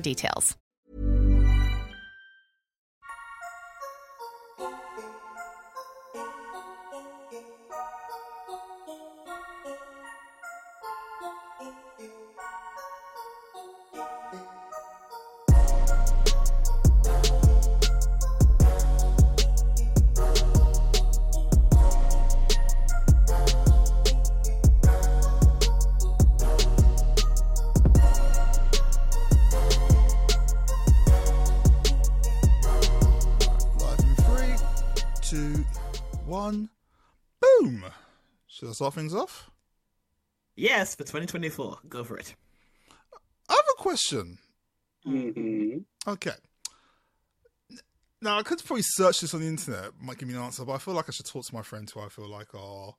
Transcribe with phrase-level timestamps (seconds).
[0.00, 0.56] details.
[36.38, 36.68] One,
[37.40, 37.84] boom.
[38.46, 39.50] Should I start things off?
[40.56, 41.78] Yes, for 2024.
[41.88, 42.34] Go for it.
[43.48, 44.38] I have a question.
[45.06, 45.78] Mm-hmm.
[46.10, 46.32] Okay.
[48.20, 50.72] Now I could probably search this on the internet, might give me an answer, but
[50.72, 52.94] I feel like I should talk to my friends who I feel like are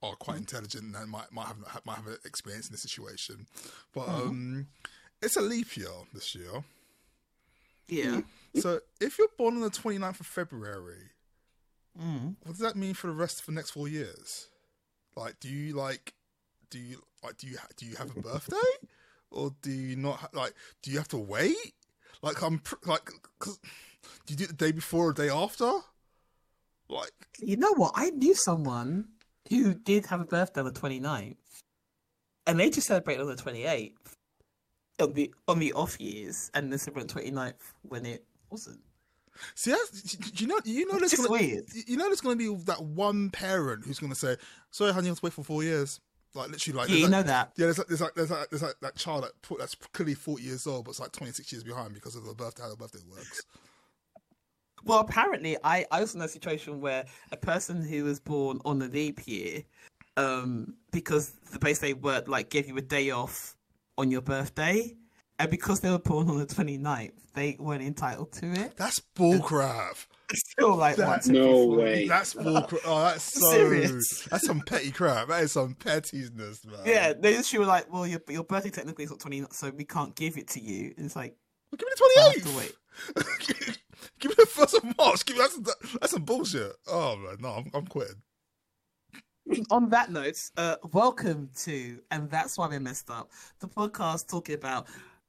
[0.00, 3.46] are quite intelligent and might might have might have an experience in this situation.
[3.92, 4.68] But um,
[5.20, 6.62] it's a leap year this year.
[7.88, 8.20] Yeah.
[8.60, 11.10] So if you're born on the 29th of February,
[12.00, 12.36] Mm.
[12.42, 14.48] what does that mean for the rest of the next four years?
[15.16, 16.14] Like, do you like,
[16.70, 18.56] do you like, do you do you have a birthday,
[19.30, 20.16] or do you not?
[20.18, 21.74] Ha- like, do you have to wait?
[22.22, 23.58] Like, I'm pr- like, cause,
[24.26, 25.72] do you do it the day before or the day after?
[26.88, 27.92] Like, You know what?
[27.96, 29.08] I knew someone
[29.48, 31.36] who did have a birthday on the 29th,
[32.46, 33.92] and they just celebrated on the 28th
[35.00, 38.80] on the on the off years, and then celebrated on the 29th when it wasn't.
[39.54, 41.64] See, that's, do you know, you know, there's It's gonna, weird.
[41.86, 44.36] you know, there's gonna be that one parent who's gonna say,
[44.70, 46.00] "Sorry, honey, you have to wait for four years."
[46.34, 47.52] Like, literally, like, Yeah, you like- know that.
[47.56, 50.14] Yeah, there's like there's like there's like there's like that child that put, that's clearly
[50.14, 52.68] forty years old, but it's like twenty six years behind because of the birthday how
[52.68, 53.42] the birthday works.
[54.84, 58.78] Well, apparently, I, I was in a situation where a person who was born on
[58.78, 59.62] the leap year,
[60.16, 63.56] um, because the base they were like gave you a day off
[63.96, 64.94] on your birthday,
[65.38, 68.76] and because they were born on the 29th, they weren't entitled to it.
[68.76, 70.06] That's bullcrap.
[70.34, 71.94] Still like That- once No every way.
[72.00, 72.08] weeks.
[72.08, 72.78] That's bullcrap.
[72.84, 73.50] Oh, that's so.
[73.50, 74.22] Serious?
[74.30, 75.28] That's some petty crap.
[75.28, 76.80] That is some pettiness, man.
[76.84, 79.70] Yeah, they just she were like, well, your your birthday technically is not 20, so
[79.70, 80.92] we can't give it to you.
[80.96, 81.36] And it's like,
[81.70, 83.78] Well, give me I the have twenty to wait.
[84.20, 85.24] give me the first of March.
[85.24, 85.58] Give me that's
[86.00, 86.72] that's some bullshit.
[86.88, 88.16] Oh man, no, I'm, I'm quitting.
[89.70, 94.54] on that note, uh, welcome to, and that's why we messed up, the podcast talking
[94.56, 94.86] about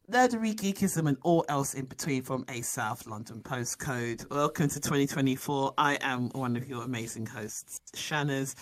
[0.09, 4.27] nerdery, geekism, and all else in between from a South London postcode.
[4.31, 5.73] Welcome to 2024.
[5.77, 8.55] I am one of your amazing hosts, Shanners.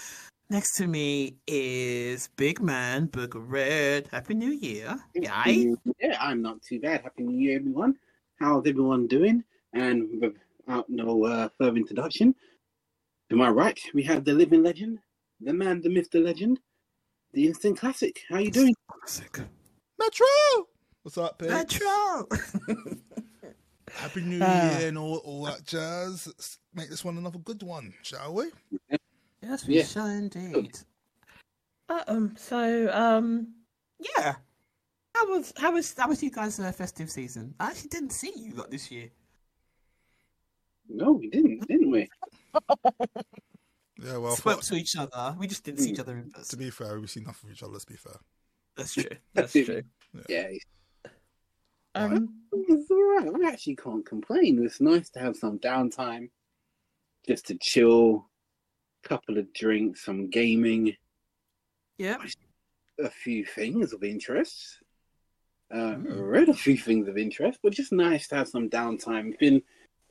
[0.50, 4.10] Next to me is Big Man, Booger Red.
[4.12, 4.98] Happy New Year.
[5.16, 5.76] Yay.
[6.02, 7.02] Yeah, I'm not too bad.
[7.02, 7.96] Happy New Year, everyone.
[8.40, 9.44] How's everyone doing?
[9.74, 12.36] And without no uh, further introduction,
[13.30, 15.00] to my right, we have the living legend,
[15.40, 16.60] the man, the myth, the legend,
[17.34, 18.22] the instant classic.
[18.30, 18.74] How you doing?
[18.90, 19.40] Classic.
[19.98, 20.28] Metro.
[21.08, 21.48] What's up, Pete?
[21.52, 22.28] Metro.
[23.94, 24.78] Happy New Ah.
[24.78, 26.28] Year and all, all that jazz.
[26.28, 28.48] Let's make this one another good one, shall we?
[29.42, 29.86] yes, we Yeah.
[29.86, 30.78] shall indeed.
[31.88, 32.36] Uh, um.
[32.36, 33.54] So, um.
[34.18, 34.36] Yeah.
[35.16, 37.56] How was how was how was you guys' uh, festive season?
[37.58, 39.10] I actually didn't see you lot this year.
[40.90, 42.10] No, we didn't, didn't we?
[44.04, 45.38] Yeah, well, Spoke for- to each other.
[45.40, 46.50] We just didn't see each other in person.
[46.50, 47.72] to be fair, we've seen enough of each other.
[47.72, 48.18] Let's be fair.
[48.76, 49.04] That's true.
[49.34, 49.82] That's That's true.
[50.28, 50.50] Yeah,
[51.98, 52.30] Um.
[52.54, 53.42] it was alright.
[53.46, 54.64] I actually can't complain.
[54.64, 56.30] It's nice to have some downtime,
[57.28, 58.30] just to chill,
[59.04, 60.96] couple of drinks, some gaming,
[61.98, 62.18] Yeah.
[63.00, 64.80] a few things of interest.
[65.70, 66.30] Uh, Mm.
[66.32, 69.30] read a few things of interest, but just nice to have some downtime.
[69.30, 69.62] It's been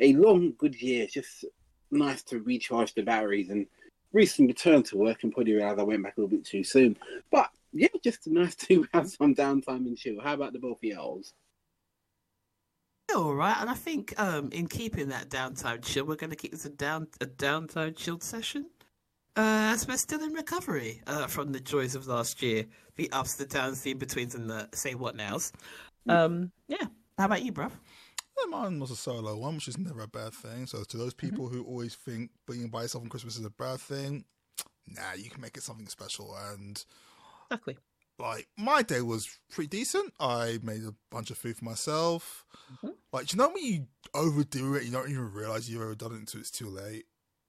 [0.00, 1.04] a long, good year.
[1.04, 1.44] It's just
[1.90, 3.66] nice to recharge the batteries and
[4.12, 6.98] recently returned to work and probably realized I went back a little bit too soon.
[7.30, 10.20] But yeah, just nice to have some downtime and chill.
[10.20, 11.32] How about the both of y'all's?
[13.14, 16.50] All right, and I think um, in keeping that downtime chill, we're going to keep
[16.50, 18.66] this a down a downtime chilled session.
[19.36, 22.64] Uh, as we're still in recovery uh, from the joys of last year,
[22.96, 25.52] the ups, the downs, the in betweens, and the say what nows.
[26.08, 26.86] Um, yeah.
[27.18, 27.70] How about you, bruv?
[28.38, 30.66] Yeah, mine was a solo one, which is never a bad thing.
[30.66, 33.80] So to those people who always think being by yourself on Christmas is a bad
[33.80, 34.24] thing,
[34.86, 36.36] nah, you can make it something special.
[36.52, 36.84] And
[37.50, 37.78] Exactly.
[38.18, 40.12] Like my day was pretty decent.
[40.18, 42.44] I made a bunch of food for myself.
[42.74, 42.90] Mm-hmm.
[43.12, 46.20] Like, do you know when you overdo it, you don't even realize you've overdone it
[46.20, 47.04] until it's too late.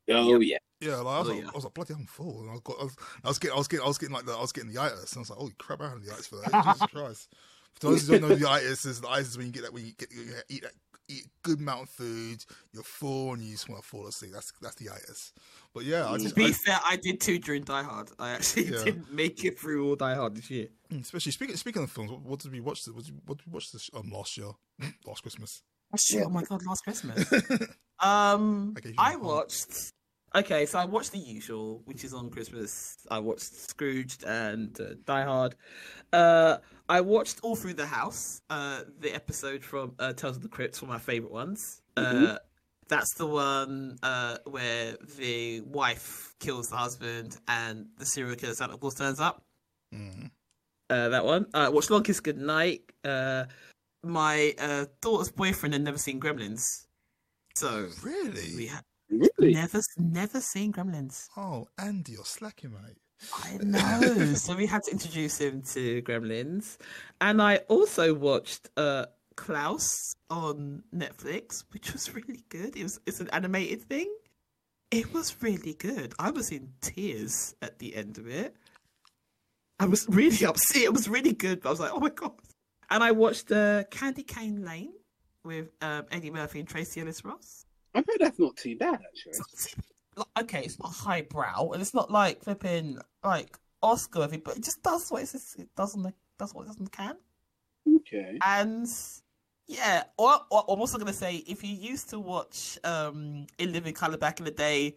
[0.09, 0.57] Oh yeah.
[0.79, 1.49] Yeah, like I was, Oh, like, yeah.
[1.49, 2.41] I was like, bloody, I'm full.
[2.41, 4.25] And I, got, I, was, I was getting, I was getting, I was getting like
[4.25, 6.13] the, I was getting the itis, and I was like, holy crap, I had the
[6.13, 6.63] itis for that.
[6.63, 7.33] Jesus Christ.
[7.73, 9.73] For those who don't know, the itis is the itis is when you get that
[9.73, 10.73] when you get you eat that
[11.09, 12.43] eat a good amount of food,
[12.73, 14.31] you're full, and you just want to fall asleep.
[14.33, 15.33] That's that's the itis.
[15.73, 18.09] But yeah, I To just, be I, fair, I did too during Die Hard.
[18.19, 18.83] I actually Yeah.
[18.83, 20.67] didn't make it through all Die Hard this year.
[20.91, 22.85] especially speaking speaking of films, what, what did we watch?
[22.87, 24.51] What did, what did we watch this um last year,
[25.05, 25.61] last Christmas?
[25.93, 27.31] Oh, shit, oh my god, last Christmas.
[27.99, 29.23] um, I I my heart.
[29.23, 29.93] watched.
[30.37, 32.97] Okay, so I watched the usual, which is on Christmas.
[33.09, 35.55] I watched Scrooged and uh, Die Hard.
[36.13, 36.57] Uh,
[36.87, 38.41] I watched all through the house.
[38.49, 41.81] Uh, the episode from uh, Tales of the Crypt, one of my favorite ones.
[41.95, 42.37] Uh,
[42.87, 48.77] that's the one uh, where the wife kills the husband and the serial killer Santa
[48.77, 49.41] Claus turns up.
[49.91, 50.29] Mm.
[50.89, 51.47] Uh, that one.
[51.51, 52.83] Uh, watched Long Kiss Goodnight.
[53.03, 53.45] Uh,
[54.03, 56.85] my uh, daughter's boyfriend had never seen Gremlins,
[57.55, 58.55] so Really?
[58.55, 58.83] we had
[59.37, 59.53] Really?
[59.53, 61.27] never never seen Gremlins.
[61.37, 62.97] Oh, Andy, you're slacking, mate.
[63.33, 64.33] I know.
[64.33, 66.77] so we had to introduce him to Gremlins,
[67.21, 69.05] and I also watched uh,
[69.35, 72.75] Klaus on Netflix, which was really good.
[72.75, 74.13] It was it's an animated thing.
[74.91, 76.13] It was really good.
[76.17, 78.55] I was in tears at the end of it.
[79.79, 80.83] I was really upset.
[80.83, 81.61] It was really good.
[81.61, 82.33] But I was like, oh my god.
[82.89, 84.93] And I watched uh, Candy Cane Lane
[85.43, 87.66] with um, Eddie Murphy and Tracee Ellis Ross.
[87.97, 89.39] I bet that's not too bad actually.
[90.15, 94.81] Not- okay, it's not highbrow, and it's not like flipping like Oscar but it just
[94.83, 97.15] does what it says it does on the does what it does on the can.
[97.97, 98.37] Okay.
[98.43, 98.87] And
[99.67, 103.93] yeah, or, or I'm also gonna say if you used to watch um In Living
[103.93, 104.95] Color back in the day,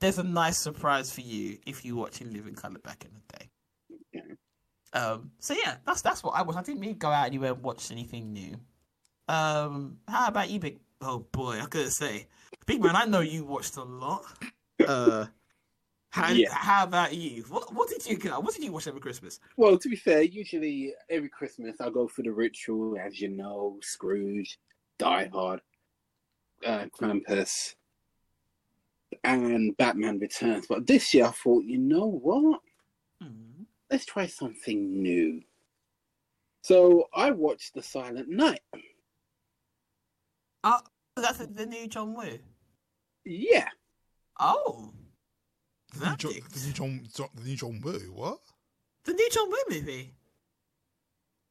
[0.00, 3.38] there's a nice surprise for you if you watch In Living Color back in the
[3.38, 3.50] day.
[4.14, 4.34] Okay.
[4.92, 6.56] Um, so yeah, that's that's what I was.
[6.56, 8.56] I didn't really go out anywhere and watch anything new.
[9.28, 10.80] Um, how about you, big?
[11.02, 12.26] Oh boy, I couldn't say,
[12.66, 12.94] big man.
[12.94, 14.22] I know you watched a lot.
[14.86, 15.26] Uh,
[16.10, 16.52] how Yeah.
[16.52, 17.42] how about you?
[17.48, 18.16] What what did you?
[18.32, 19.40] What did you watch every Christmas?
[19.56, 23.78] Well, to be fair, usually every Christmas I go through the ritual, as you know,
[23.80, 24.58] Scrooge,
[24.98, 25.60] Die Hard,
[26.66, 27.76] uh, Krampus,
[29.24, 30.66] and Batman Returns.
[30.68, 32.60] But this year I thought, you know what?
[33.22, 33.62] Hmm.
[33.90, 35.42] Let's try something new.
[36.62, 38.60] So I watched The Silent Night.
[40.62, 40.80] Oh,
[41.16, 42.38] that's the, the new John Woo.
[43.24, 43.68] Yeah.
[44.38, 44.92] Oh,
[45.98, 47.98] The new, John, the new John, John, the new John Woo.
[48.14, 48.38] What?
[49.04, 50.14] the new John Woo movie.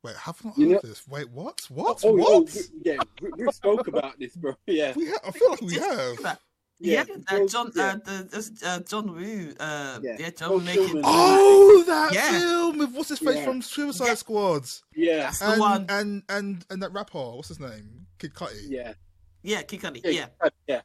[0.03, 1.07] Wait, have not You heard know- this.
[1.07, 1.61] Wait, what?
[1.69, 2.01] What?
[2.05, 2.53] Oh, oh, what?
[2.53, 2.61] we-
[2.91, 4.53] yeah, we, we spoke about this, bro.
[4.65, 4.93] Yeah.
[4.95, 5.97] we ha- I feel like we have.
[5.97, 6.39] look at that.
[6.81, 7.83] Yeah, Yeah, John- uh, John, yeah.
[8.07, 10.15] uh, the, uh, John Woo, uh, Yeah.
[10.17, 11.01] yeah, John John making.
[11.03, 12.31] Oh, that Yeah.
[12.39, 13.43] film with what's his face Yeah.
[13.43, 14.15] from Suicide Yeah.
[14.15, 15.17] Squads, Yeah.
[15.23, 15.85] That's the and, one.
[15.89, 18.07] and and and that rapper, what's his name?
[18.17, 18.69] Kid Cudi.
[18.69, 18.93] Yeah.
[19.41, 20.01] Yeah, Kid Cudi.
[20.03, 20.27] Yeah.
[20.41, 20.81] Yeah, Yeah.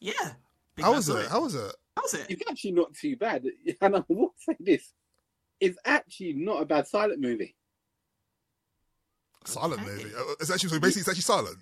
[0.00, 0.32] yeah.
[0.76, 1.28] Big How was saw it?
[1.28, 1.74] How was it?
[1.96, 2.26] How was it?
[2.28, 3.44] It's actually not too bad.
[3.80, 4.92] And I will say this.
[5.60, 7.54] It's actually not a bad silent movie.
[9.44, 9.90] Silent Okay.
[9.90, 10.14] movie.
[10.16, 11.58] Uh, It's actually so basically it's actually silent.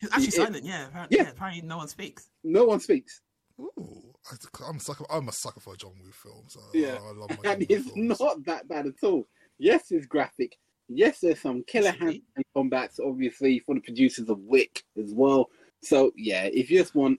[0.00, 0.64] It's actually It- silent.
[0.64, 1.24] Yeah, apparently, Yeah.
[1.24, 1.30] yeah.
[1.30, 2.28] Apparently, no one speaks.
[2.42, 3.20] No one speaks.
[3.60, 4.36] Ooh, I,
[4.68, 5.04] I'm a sucker.
[5.10, 6.44] I'm a sucker for a John Woo film.
[6.48, 6.94] So Yeah.
[7.00, 8.20] I love my John And Woo it's films.
[8.20, 9.28] not that bad at all.
[9.58, 10.56] Yes, it's graphic.
[10.88, 12.22] Yes, there's some killer Yes, indeed.
[12.36, 15.50] hand combats, obviously, for the producers of Wick as well.
[15.82, 17.18] So, yeah, if you just want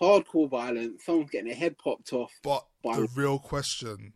[0.00, 2.32] hardcore violence, someone's getting their head popped off.
[2.42, 3.10] But the Violent.
[3.14, 4.12] real question: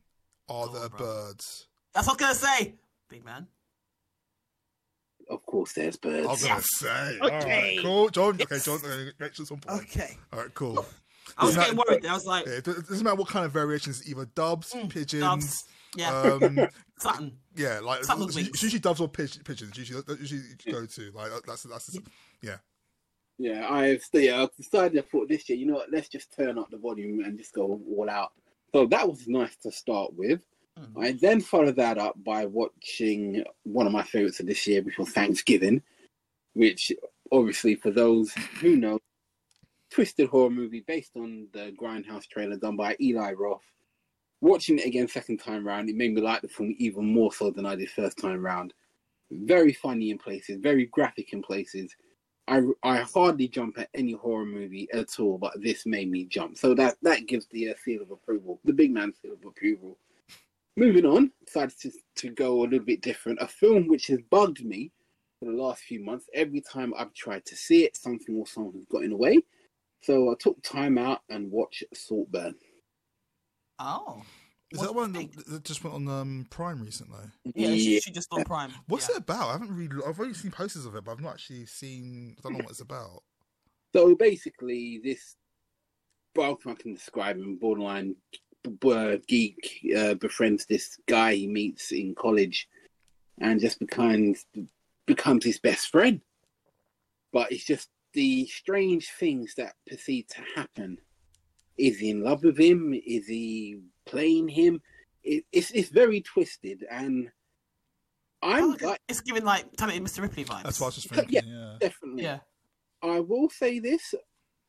[0.48, 0.98] Are Go there bro.
[0.98, 1.66] birds?
[1.94, 2.74] That's what I'm gonna say.
[3.08, 3.46] Big man.
[5.28, 6.26] Of course, there's birds.
[6.26, 6.66] I was gonna Yes.
[6.78, 7.18] say.
[7.20, 7.34] Okay.
[7.34, 8.40] Alright, cool, John.
[8.40, 8.78] Okay, John.
[8.84, 9.82] Okay, Rachel's on point.
[9.82, 10.18] Okay.
[10.32, 10.84] All right, cool.
[11.38, 12.04] I was getting worried.
[12.04, 14.08] I was like, Yeah, it doesn't matter what kind of variations.
[14.08, 15.20] Either dubs, Mm, pigeons.
[15.22, 15.64] doves.
[15.96, 16.60] Yeah, Um,
[16.98, 17.32] something.
[17.56, 18.48] yeah, like Something it's with usually, wings.
[18.54, 19.42] it's usually doves or pigeons.
[19.44, 19.76] pigeons.
[19.76, 21.98] Usually, that usually go to like that's that's
[22.42, 22.56] yeah.
[23.38, 26.58] Yeah, I've yeah, I've decided I thought this year, you know what, let's just turn
[26.58, 28.32] up the volume and just go all out.
[28.72, 30.42] So that was nice to start with.
[30.78, 31.02] Mhm.
[31.04, 34.98] I then followed that up by watching one of my favorites of this year, which
[34.98, 35.82] was Thanksgiving,
[36.52, 36.92] which
[37.32, 38.30] obviously for those
[38.60, 38.98] who know,
[39.90, 43.62] twisted horror movie based on the Grindhouse trailer done by Eli Roth.
[44.40, 47.50] Watching it again second time round, it made me like the film even more so
[47.50, 48.72] than I did first time round.
[49.30, 51.94] Very funny in places, very graphic in places.
[52.48, 56.58] I I hardly jump at any horror movie at all, but this made me jump.
[56.58, 59.98] So that that gives the uh, seal of approval, the big man seal of approval.
[60.76, 63.42] Moving on, decided to, to go a little bit different.
[63.42, 64.90] A film which has bugged me
[65.38, 66.26] for the last few months.
[66.32, 69.40] Every time I've tried to see it, something or someone has got in the way.
[70.02, 72.54] So I took time out and watched Saltburn.
[73.80, 74.22] Oh.
[74.70, 77.24] Is What that one do that just went on um, Prime recently?
[77.56, 78.70] Yeah, She, she just on Prime.
[78.86, 79.16] What's yeah.
[79.16, 79.48] it about?
[79.48, 80.00] I haven't really.
[80.06, 82.36] I've only seen posters of it, but I've not actually seen.
[82.38, 83.24] I don't know what it's about.
[83.92, 85.34] So basically, this,
[86.36, 88.14] well, I can describe him, borderline
[88.62, 92.68] b- uh, geek, uh, befriends this guy he meets in college,
[93.40, 94.46] and just becomes
[95.06, 96.20] becomes his best friend.
[97.32, 100.98] But it's just the strange things that proceed to happen.
[101.80, 102.92] Is he in love with him?
[103.06, 104.80] Is he playing him?
[105.24, 107.30] It, it's it's very twisted, and
[108.42, 110.22] I'm Oh, like it's giving like talented Mr.
[110.22, 110.62] Ripley vibes.
[110.64, 111.16] That's what I was just Yeah.
[111.20, 111.42] thinking.
[111.46, 111.76] Yeah.
[111.80, 112.22] definitely.
[112.22, 112.38] Yeah.
[113.02, 114.14] I will say this: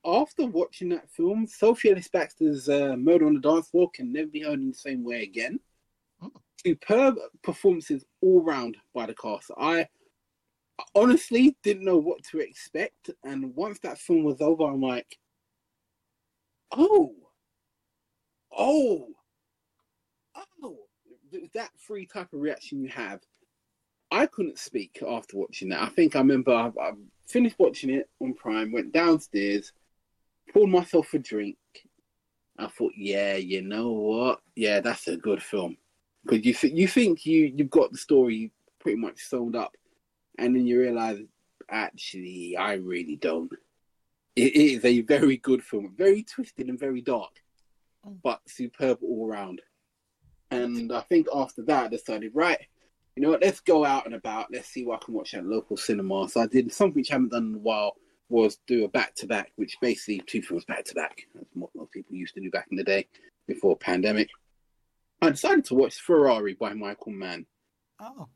[0.06, 4.27] after watching that film, Sophie Ellis Bextor's uh, "Murder on the Dance Floor" can never
[4.27, 5.60] be heard in the same way again.
[6.22, 6.32] Oh.
[6.65, 9.51] Superb performances all round by the cast.
[9.58, 9.88] I
[10.96, 15.18] honestly didn't know what to expect, and once that film was over, I'm like,
[16.72, 17.16] "Oh,
[18.58, 19.08] oh,
[20.63, 20.78] oh!"
[21.54, 23.22] That free type of reaction you have.
[24.12, 25.82] I couldn't speak after watching that.
[25.82, 26.92] I think I remember I, I
[27.28, 29.72] finished watching it on Prime, went downstairs,
[30.54, 31.58] poured myself a drink.
[32.58, 34.42] I thought, yeah, you know what?
[34.56, 35.78] Yeah, that's a good film.
[36.24, 39.75] Because you th- you think you you've got the story pretty much sold up,
[40.38, 41.20] and then you realize
[41.70, 43.51] actually I really don't.
[44.36, 47.42] It is a very good film, very twisted and very dark,
[48.06, 48.18] mm.
[48.24, 49.62] but superb all round.
[50.50, 52.60] And I think after that, I decided, right,
[53.16, 54.48] you know what, let's go out and about.
[54.52, 56.30] Let's see what I can watch at local cinema.
[56.30, 57.96] So I did something which I haven't done in a while
[58.30, 61.28] was do a back to back, which basically two films back to back.
[61.36, 63.08] That's what most people used to do back in the day
[63.48, 64.30] before pandemic.
[65.22, 67.46] I decided to watch Ferrari by Michael Mann,
[68.00, 68.28] Oh.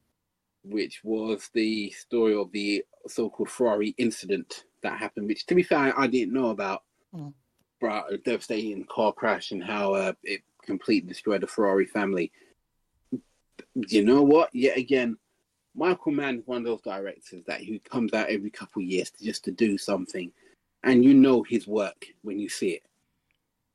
[0.64, 5.97] which was the story of the so-called Ferrari incident that happened, which to be fair,
[6.00, 6.83] I didn't know about.
[7.13, 7.33] Mm.
[7.81, 12.31] But a devastating car crash and how uh, it completely destroyed the Ferrari family.
[13.75, 14.50] You know what?
[14.53, 15.17] Yet again,
[15.75, 19.12] Michael Mann is one of those directors that who comes out every couple of years
[19.12, 20.31] to, just to do something,
[20.83, 22.83] and you know his work when you see it.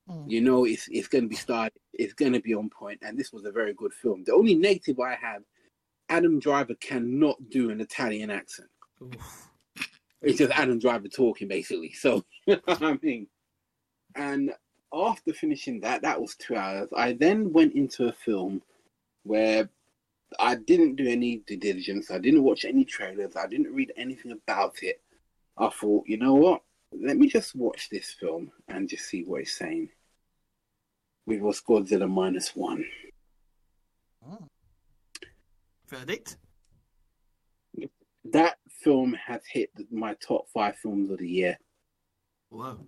[0.09, 0.31] Mm.
[0.31, 1.79] You know it's it's going to be started.
[1.93, 4.25] It's going to be on point, and this was a very good film.
[4.25, 5.43] The only negative I have,
[6.09, 8.71] Adam Driver cannot do an Italian accent.
[9.03, 9.51] Oof.
[10.23, 11.93] It's just Adam Driver talking, basically.
[11.93, 12.25] So
[12.69, 13.27] I mean,
[14.15, 14.53] and
[14.93, 16.89] after finishing that, that was two hours.
[16.95, 18.63] I then went into a film
[19.23, 19.69] where
[20.39, 22.11] I didn't do any due diligence.
[22.11, 23.37] I didn't watch any trailers.
[23.37, 25.01] I didn't read anything about it.
[25.57, 26.63] I thought, you know what?
[26.93, 29.91] Let me just watch this film and just see what it's saying.
[31.25, 32.85] Which was Godzilla minus one.
[34.29, 34.49] Oh.
[35.89, 36.37] Verdict?
[38.25, 41.59] That film has hit my top five films of the year.
[42.51, 42.79] Whoa.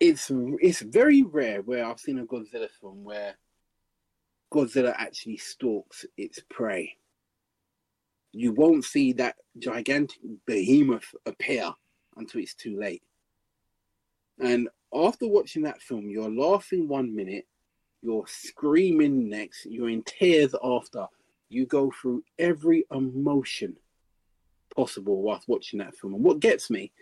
[0.00, 3.36] it's it's very rare where I've seen a Godzilla film where
[4.52, 6.96] Godzilla actually stalks its prey.
[8.32, 11.72] You won't see that gigantic behemoth appear
[12.16, 13.02] until it's too late.
[14.38, 17.46] And after watching that film, you're laughing one minute,
[18.02, 21.06] you're screaming next, you're in tears after.
[21.48, 23.76] You go through every emotion
[24.82, 26.14] possible whilst watching that film.
[26.14, 26.92] And what gets me,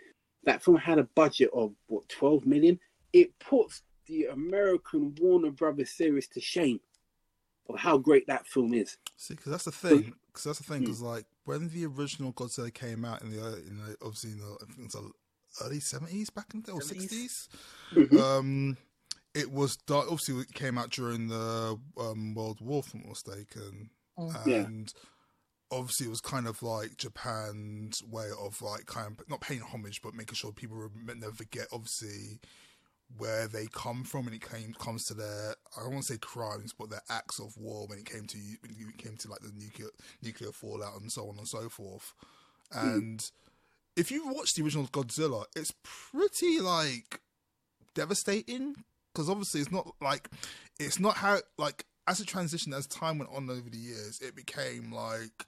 [0.45, 2.79] that film had a budget of what 12 million.
[3.13, 6.79] It puts the American Warner Brothers series to shame
[7.69, 8.97] of how great that film is.
[9.17, 10.13] See, because that's the thing.
[10.27, 10.81] Because that's the thing.
[10.81, 14.57] Because like when the original Godzilla came out in the, in the obviously in the
[14.61, 15.11] I think it's the
[15.63, 16.85] early seventies back in the or 70s.
[16.87, 17.49] sixties,
[17.93, 18.17] Mhm.
[18.19, 18.77] um,
[19.35, 20.05] it was dark.
[20.05, 23.89] Obviously, it came out during the um, World War, if I'm not mistaken,
[24.47, 24.67] Yeah.
[25.71, 30.01] Obviously it was kind of like Japan's way of like kind of not paying homage,
[30.01, 32.39] but making sure people never forget obviously
[33.17, 36.19] where they come from when it came comes to their I don't want to say
[36.19, 39.41] crimes, but their acts of war when it came to when it came to like
[39.41, 39.89] the nuclear
[40.21, 42.13] nuclear fallout and so on and so forth.
[42.71, 42.87] Hmm.
[42.89, 43.31] And
[43.95, 47.21] if you watch the original Godzilla, it's pretty like
[47.93, 48.75] devastating
[49.13, 50.29] because obviously it's not like
[50.79, 54.35] it's not how like as a transition as time went on over the years, it
[54.35, 55.45] became like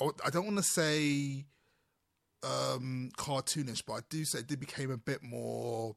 [0.00, 1.44] I don't want to say
[2.42, 5.94] um cartoonish, but I do say it did became a bit more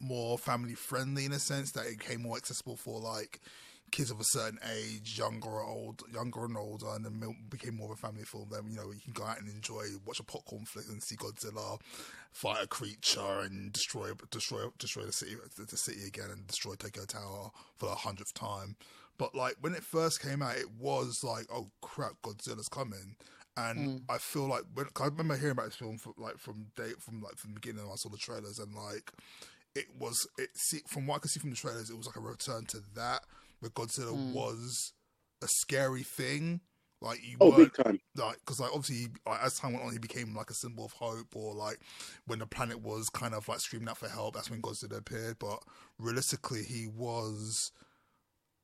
[0.00, 3.40] more family friendly in a sense that it became more accessible for like
[3.90, 7.92] kids of a certain age, younger or old, younger and older, and then became more
[7.92, 8.48] of a family film.
[8.50, 11.16] Then you know you can go out and enjoy, watch a popcorn flick, and see
[11.16, 11.80] Godzilla
[12.32, 17.04] fight a creature and destroy, destroy, destroy the city, the city again, and destroy Tokyo
[17.04, 18.76] Tower for the hundredth time.
[19.18, 23.16] But like when it first came out, it was like, oh crap, Godzilla's coming.
[23.56, 24.02] And mm.
[24.08, 26.92] I feel like when 'cause I remember hearing about this film from like from day
[27.00, 29.12] from like from the beginning, when I saw the trailers, and like
[29.74, 32.16] it was it see from what I could see from the trailers, it was like
[32.16, 33.22] a return to that
[33.60, 34.32] where Godzilla mm.
[34.32, 34.92] was
[35.42, 36.60] a scary thing.
[37.00, 38.00] Like you Oh, weren't big time.
[38.16, 40.92] like because like obviously like, as time went on, he became like a symbol of
[40.92, 41.78] hope, or like
[42.26, 45.38] when the planet was kind of like screaming out for help, that's when Godzilla appeared.
[45.38, 45.60] But
[45.98, 47.72] realistically, he was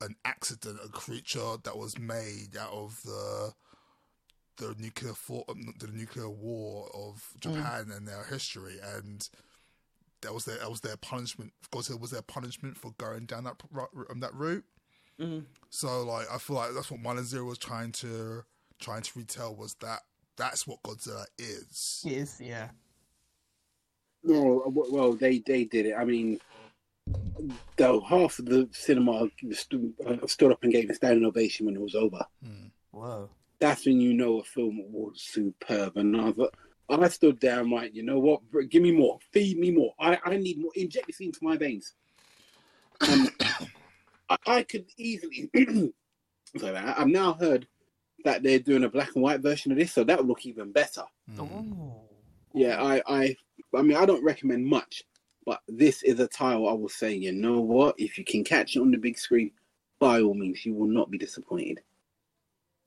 [0.04, 3.52] an accident, a creature that was made out of the
[4.56, 9.28] the nuclear for, um, the nuclear war of Japan and their history, and
[10.22, 11.52] that was their that was their punishment.
[11.72, 13.56] Godzilla was their punishment for going down that
[14.10, 14.64] um, that route.
[15.70, 18.44] So like I feel like that's what Mile Zero was trying to
[18.80, 20.00] trying to retell was that
[20.36, 22.02] that's what Godzilla is.
[22.04, 22.68] Is yeah.
[24.22, 25.94] No, well, they they did it.
[25.98, 26.40] I mean,
[27.76, 31.74] though half of the cinema stood, uh, stood up and gave a standing ovation when
[31.76, 32.24] it was over.
[32.42, 32.66] Hmm.
[32.92, 33.28] Whoa.
[33.58, 35.96] That's when you know a film was superb.
[35.96, 36.48] And I was,
[36.88, 38.40] uh, I stood there and like, you know what?
[38.70, 39.18] Give me more.
[39.32, 39.94] Feed me more.
[39.98, 40.70] I, I need more.
[40.74, 41.94] Inject this into my veins.
[43.00, 43.68] And um,
[44.30, 45.50] I, I could easily.
[46.56, 47.66] sorry, I- I've now heard
[48.24, 50.72] that they're doing a black and white version of this, so that would look even
[50.72, 51.02] better.
[51.34, 51.40] Hmm.
[51.40, 52.00] Oh.
[52.54, 53.36] Yeah, I, I,
[53.74, 55.02] I mean, I don't recommend much,
[55.46, 57.14] but this is a title I will say.
[57.14, 57.94] You know what?
[57.98, 59.50] If you can catch it on the big screen,
[59.98, 61.80] by all means, you will not be disappointed.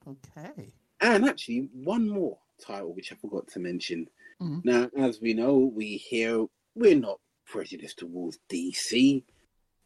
[0.07, 0.71] Okay.
[1.01, 4.09] And actually, one more title which I forgot to mention.
[4.41, 4.65] Mhm.
[4.65, 6.45] Now, as we know, we hear
[6.75, 9.23] we're not prejudiced towards DC.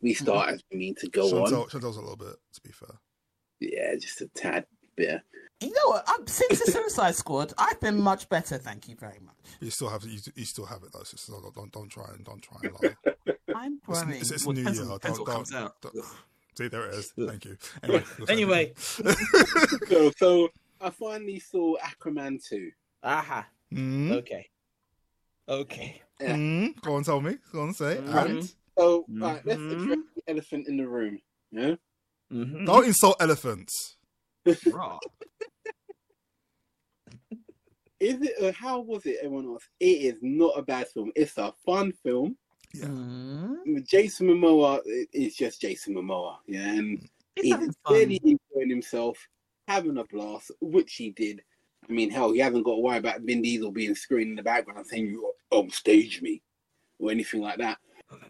[0.02, 1.70] We start as we mean to go Chantal, on.
[1.70, 3.00] Chantal's a little bit, to be fair.
[3.60, 5.22] Yeah, just a tad bit.
[5.62, 6.10] You know what?
[6.10, 8.58] Um, since the Suicide Squad, I've been much better.
[8.58, 9.36] Thank you very much.
[9.60, 11.04] You still have you, you still have it though.
[11.04, 13.34] So don't, don't don't try and don't try and lie.
[13.56, 14.16] I'm It's, growing.
[14.20, 14.86] it's, it's Well, New depends Year.
[14.92, 15.82] on- Don't, depends what don't- out.
[15.82, 16.06] don't-
[16.58, 17.14] see, there it is.
[17.28, 17.58] Thank you.
[17.84, 18.74] Anyway, Anyway.
[19.88, 22.72] So, so I finally saw Aquaman 2.
[23.04, 23.46] Aha.
[23.74, 24.50] mm, Okay.
[25.48, 26.02] Okay.
[26.20, 26.36] Yeah.
[26.36, 27.38] mm, go on, tell me.
[27.52, 27.94] Go on, say.
[27.94, 28.06] it.
[28.06, 28.26] Mhm.
[28.30, 31.20] And So, right, let's address the elephant in the room.
[31.52, 31.76] Yeah?
[32.32, 32.66] Mm-hmm.
[32.66, 33.98] don't insult elephants.
[34.72, 34.98] Raw.
[38.02, 39.70] Is it, uh, how was it, everyone else?
[39.80, 41.12] It is not a bad film.
[41.16, 42.36] It's a fun film.
[42.74, 42.86] Yeah.
[42.86, 44.82] Mm, Jason Momoa
[45.14, 46.38] is just Jason Momoa.
[46.48, 49.20] Yeah, and it's he's really enjoying himself,
[49.68, 51.44] having a blast, which he did.
[51.88, 54.42] I mean, hell, he hasn't got to worry about Vin Diesel being screaming in the
[54.42, 56.42] background saying, "You oh, stage me,"
[56.98, 57.78] or anything like that.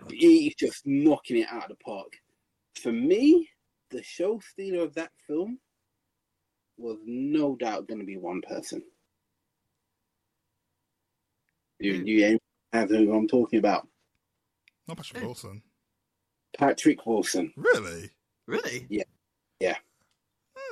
[0.09, 2.11] He's just knocking it out of the park.
[2.75, 3.49] For me,
[3.89, 5.59] the show stealer of that film
[6.77, 8.83] was no doubt going to be one person.
[11.81, 12.39] You, you
[12.73, 13.87] have who I'm talking about.
[14.87, 15.61] Not Patrick Wilson.
[16.57, 17.53] Patrick Wilson.
[17.55, 18.09] Really?
[18.47, 18.87] Really?
[18.89, 19.03] Yeah.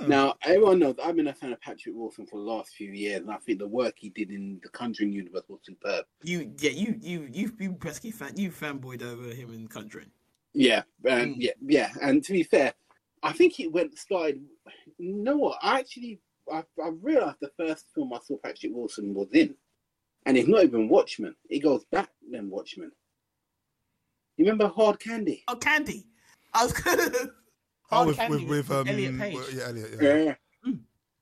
[0.02, 0.10] Hmm.
[0.10, 3.22] Now, everyone knows I've been a fan of Patrick Wilson for the last few years,
[3.22, 6.06] and I think the work he did in the Conjuring universe was superb.
[6.24, 10.12] You, yeah, you, you, you, you, pesky fan, you fanboyed over him in Conjuring.
[10.54, 11.42] Yeah, and Mm.
[11.42, 11.90] yeah, yeah.
[12.02, 12.74] And to be fair,
[13.24, 14.42] I think it went started.
[14.98, 15.60] You know what?
[15.62, 16.20] I actually
[16.52, 19.54] I, I realized the first film I saw Patrick Wilson was in,
[20.30, 21.34] and it's not even Watchmen.
[21.50, 22.92] It goes back then Watchmen.
[24.38, 25.44] You remember Hard Candy?
[25.48, 26.06] Oh, Candy.
[26.54, 27.02] I was gonna.
[27.92, 29.36] Oh, with, Candy with, with um, Elliot Page.
[29.36, 29.90] with- yeah, Elliot.
[30.00, 30.14] Yeah.
[30.66, 30.74] Yeah,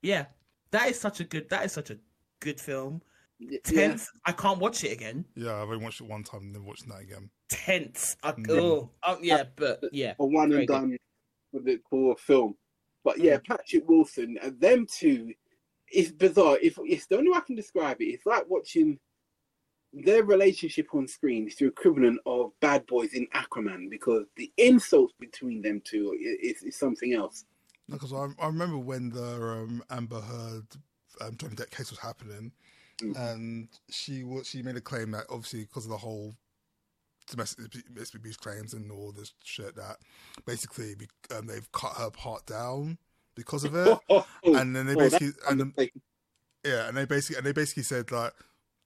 [0.01, 0.25] Yeah.
[0.71, 1.49] That is such a good.
[1.49, 1.97] That is such a
[2.41, 3.01] good film.
[3.39, 3.59] yeah.
[3.63, 4.11] Tense.
[4.25, 5.23] I can't watch it again.
[5.35, 7.29] Yeah, I've only watched it one time and then watched that again.
[7.49, 8.17] Tense.
[8.21, 8.49] I, Mm.
[8.51, 10.13] oh, oh, yeah, but yeah.
[10.19, 10.73] a one Very and good.
[10.73, 10.97] done
[11.53, 12.55] with it for a film.
[13.05, 15.33] But yeah, Patrick Wilson and them two,
[15.91, 16.57] it's bizarre.
[16.61, 18.99] If it's the only way I can describe it, it's like watching
[19.93, 25.13] their relationship on screen is the equivalent of Bad Boys in Aquaman because the insults
[25.19, 27.45] between them two is, is something else.
[27.89, 30.65] Because I, I remember when the um, Amber Heard
[31.21, 32.51] um, Johnny Depp case was happening,
[32.99, 33.15] Mm.
[33.31, 36.33] and she was she made a claim that obviously because of the whole
[37.29, 39.97] domestic domestic abuse claims and all this shit that
[40.47, 40.95] basically
[41.35, 42.97] um, they've cut her part down
[43.37, 43.97] because of it,
[44.43, 45.73] and then they oh, basically and then,
[46.65, 48.33] yeah, and they basically and they basically said like,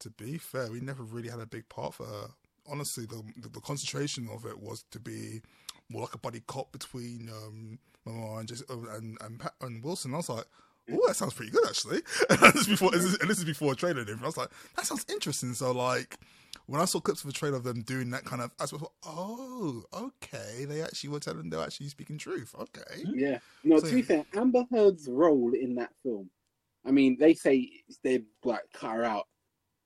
[0.02, 2.28] to be fair, we never really had a big part for her.
[2.70, 5.42] Honestly, the the, the concentration of it was to be
[5.90, 10.14] more like a buddy cop between um Mama and just and and, Pat, and Wilson.
[10.14, 10.46] I was like,
[10.92, 12.02] oh, that sounds pretty good actually.
[12.30, 14.02] and this is before and this is before a trailer.
[14.02, 14.22] And.
[14.22, 15.54] I was like, that sounds interesting.
[15.54, 16.18] So like.
[16.68, 18.74] when I saw clips of the trailer of them doing that kind of, I was
[18.74, 22.56] like, oh, okay, they actually were telling, they're actually speaking truth.
[22.58, 23.40] Okay, Yeah.
[23.64, 26.30] No, So, to be fair, Amber Heard's role in that film,
[26.86, 27.70] I mean, they say
[28.04, 29.28] they like cut her out.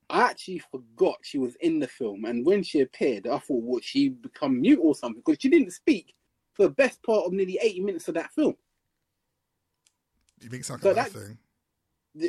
[0.08, 3.82] I actually forgot she was in the film, and when she appeared, I thought, what,
[3.82, 5.22] she become mute or something?
[5.24, 6.14] Because she didn't speak
[6.54, 8.54] for the best part of nearly 80 minutes of that film.
[10.40, 11.38] You make it sound So like that- thing.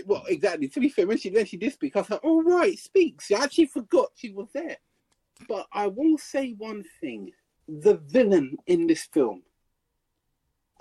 [0.06, 0.68] Well, exactly.
[0.68, 3.32] To be fair, when she when she did speak, I was like, "All right, speaks."
[3.32, 4.76] I actually forgot she was there.
[5.48, 7.32] But I will say one thing:
[7.70, 9.44] the villain in this film,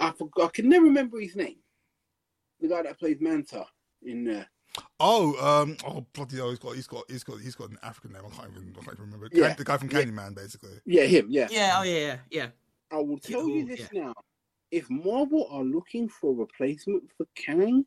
[0.00, 0.46] I forgot.
[0.46, 1.58] I can never remember his name.
[2.60, 3.66] The guy that plays Manta
[4.02, 4.48] in there.
[4.98, 6.50] Oh, um, oh bloody hell!
[6.50, 8.22] He's got, he's got, he's got, he's got an African name.
[8.26, 9.28] I can't even, I can't even remember.
[9.32, 9.54] Yeah.
[9.54, 10.02] The guy from Yeah.
[10.02, 10.80] Candyman, basically.
[10.84, 11.26] Yeah, him.
[11.30, 11.46] Yeah.
[11.50, 12.46] Yeah, oh yeah, yeah, yeah.
[12.90, 14.14] I will tell you Cool, this now:
[14.70, 17.84] if Marvel are looking for a replacement for Kang,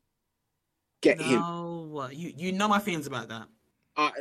[1.01, 1.39] get him.
[1.39, 3.47] No, you you know my feelings about that.
[3.97, 4.11] I,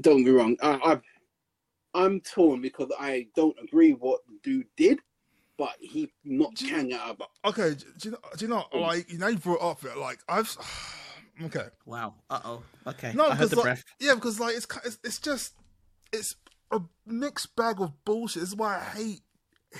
[0.00, 0.56] don't get me wrong.
[0.62, 1.00] I,
[1.94, 5.00] I, I'm torn because I don't agree what the dude did,
[5.56, 7.20] but he knocked Do Kang out.
[7.20, 8.18] Of, Okay, do you know?
[8.36, 8.64] Do you know?
[8.72, 9.96] Like, you know, you brought up it.
[9.96, 10.56] Like, I've.
[11.40, 11.66] Okay.
[11.86, 12.14] Wow.
[12.28, 12.62] Uh oh.
[12.84, 13.12] Okay.
[13.14, 13.84] No, I heard because the like, breath.
[14.00, 15.54] yeah, because like it's, it's it's just
[16.12, 16.34] it's
[16.72, 18.40] a mixed bag of bullshit.
[18.40, 19.20] This is why I hate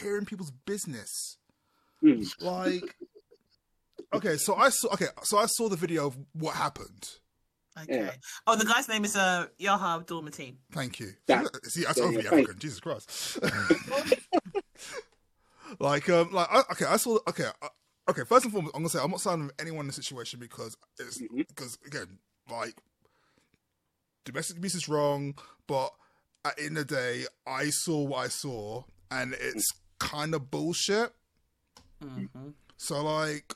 [0.01, 1.39] hearing people's business.
[2.05, 2.27] Mm.
[2.41, 2.97] Like,
[4.15, 7.09] okay, so I saw okay, so I saw the video of what happened.
[7.83, 8.05] Okay.
[8.07, 8.11] Yeah.
[8.47, 10.57] Oh, the guy's name is uh Yahya Abdul Mateen.
[10.73, 11.13] Thank you.
[11.27, 12.59] That- See, I yeah, told yeah, you thank- African.
[12.61, 13.39] Jesus Christ.
[15.79, 17.19] like, um, like, I, okay, I saw.
[17.29, 17.69] Okay, I,
[18.11, 18.25] okay.
[18.25, 20.77] First and foremost, I'm gonna say I'm not siding with anyone in this situation because
[20.99, 21.47] it's Mhm.
[21.49, 22.19] because again,
[22.51, 22.75] like,
[24.25, 25.35] domestic abuse is wrong,
[25.67, 25.91] but
[26.45, 29.67] at the end of the day, I saw what I saw, and it's
[29.99, 31.13] kind of bullshit.
[32.05, 32.51] Mm-hmm.
[32.77, 33.55] So like,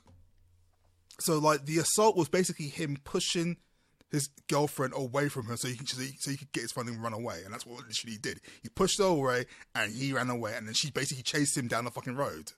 [1.21, 3.57] so like the assault was basically him pushing
[4.11, 6.87] his girlfriend away from her so he, so he, so he could get his phone
[6.89, 8.41] and run away, and that's what literally he did.
[8.63, 11.85] He pushed her away, and he ran away, and then she basically chased him down
[11.85, 12.53] the fucking road.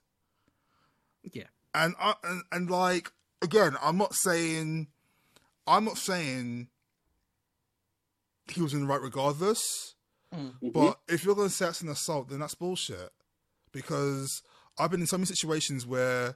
[1.23, 1.43] Yeah.
[1.73, 4.87] And I and, and like again, I'm not saying,
[5.65, 6.67] I'm not saying
[8.51, 9.61] he was in the right regardless.
[10.33, 10.73] Mhm.
[10.73, 13.11] But if you're going to say that's an assault, then that's bullshit.
[13.71, 14.41] Because
[14.77, 16.35] I've been in so many situations where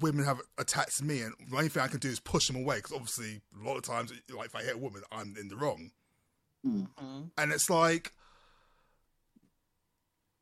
[0.00, 2.76] women have attacked me, and the only thing I can do is push them away.
[2.76, 5.56] Because obviously, a lot of times, like if I hit a woman, I'm in the
[5.56, 5.90] wrong.
[6.66, 7.22] Mm-hmm.
[7.38, 8.12] And it's like,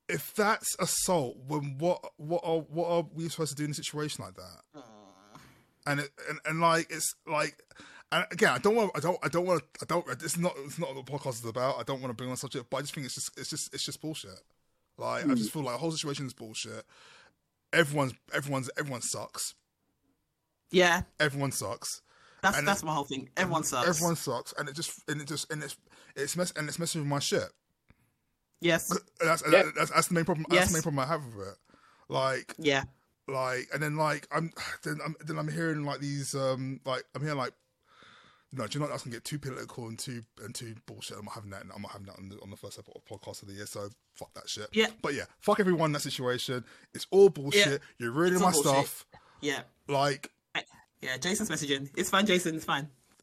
[0.08, 3.74] if that's assault, when what what are what are we supposed to do in a
[3.74, 4.82] situation like that?
[5.88, 7.62] and it, and and like it's like
[8.12, 10.78] and again I don't want I don't I don't want I don't it's not it's
[10.78, 12.76] not what the podcast is about I don't want to bring on the subject but
[12.76, 14.38] I just think it's just it's just it's just bullshit
[14.98, 16.84] like I just feel like the whole situation is bullshit
[17.72, 19.54] everyone's everyone's everyone sucks
[20.70, 22.02] Yeah, everyone sucks
[22.42, 23.28] that's And that's it- my whole thing.
[23.36, 23.88] Everyone sucks.
[23.88, 25.76] everyone sucks and it just and it just and it's
[26.16, 27.48] it's mess and it's messing with my shit
[28.60, 28.90] Yes.
[28.90, 29.64] And that's, Yeah.
[29.76, 31.54] that's that's the main problem that's the main problem I have with it
[32.08, 32.84] like Yeah.
[33.28, 34.52] like and then like I'm
[34.84, 37.52] then I'm then I'm hearing like these um like I'm hearing like
[38.52, 38.90] no, do you know what?
[38.92, 41.18] That's gonna get too political and too and too bullshit.
[41.18, 41.62] I'm not having that.
[41.62, 43.66] And I'm not having that on the, on the first episode podcast of the year.
[43.66, 44.68] So fuck that shit.
[44.72, 44.86] Yeah.
[45.02, 46.64] But yeah, fuck everyone in that situation.
[46.94, 47.82] It's all bullshit.
[47.98, 48.70] You're ruining my bullshit.
[48.72, 49.06] stuff.
[49.42, 49.60] Yeah.
[49.86, 50.30] Like
[51.00, 51.16] Yeah.
[51.18, 51.90] Jason's messaging.
[51.96, 52.56] It's fine, Jason.
[52.56, 52.88] It's fine.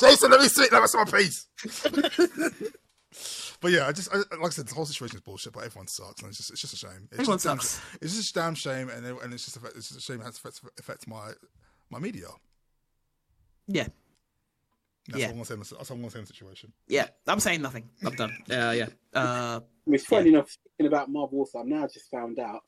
[0.00, 0.66] Jason, let me see.
[0.72, 1.46] Let me see my piece.
[3.60, 5.52] but yeah, I just I, like I said, the whole situation is bullshit.
[5.52, 7.08] But everyone sucks, and it's just it's just a shame.
[7.10, 7.80] It's Everyone just a damn- sucks.
[8.00, 10.20] It's just a damn shame, and it- and it's just a, it's just a shame
[10.20, 11.32] it has affects affects my
[11.90, 12.28] my media.
[13.72, 13.88] Yeah.
[15.08, 15.26] That's Yeah.
[15.26, 15.54] what I'm gonna say.
[15.76, 16.72] That's what I'm gonna say in the situation.
[16.86, 17.08] Yeah.
[17.26, 17.88] I'm saying nothing.
[18.04, 18.32] I'm done.
[18.46, 18.72] Yeah.
[18.80, 18.88] Yeah.
[19.20, 19.60] Uh.
[19.86, 22.60] It's funny enough, speaking about Marvel also, I've now just found out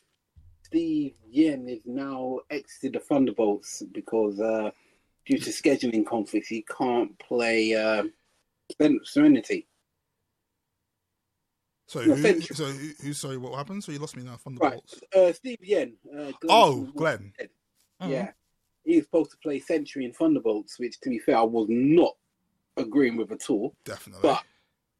[0.65, 4.71] Steve Yeun is now exited the Thunderbolts because uh,
[5.25, 8.03] due to scheduling conflicts, he can't play uh,
[8.81, 9.69] Sen- Serenity.
[11.87, 13.37] So No, who, thank so who, who's sorry?
[13.37, 13.85] What happened?
[13.85, 14.37] So you lost me now.
[14.37, 14.81] From the Right,
[15.15, 15.93] uh, Steve Yeun.
[16.13, 17.33] Uh, Glenn Oh, Glenn.
[17.39, 17.51] Dead.
[18.07, 18.33] Yeah,
[18.85, 22.15] he was supposed to play Sentry in Thunderbolts, which, to be fair, I was not
[22.77, 23.75] agreeing with at all.
[23.85, 24.23] Definitely.
[24.23, 24.43] But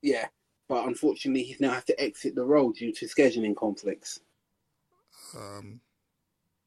[0.03, 0.27] yeah,
[0.69, 4.21] but unfortunately, he's now had to exit the role due to scheduling conflicts.
[5.37, 5.81] um,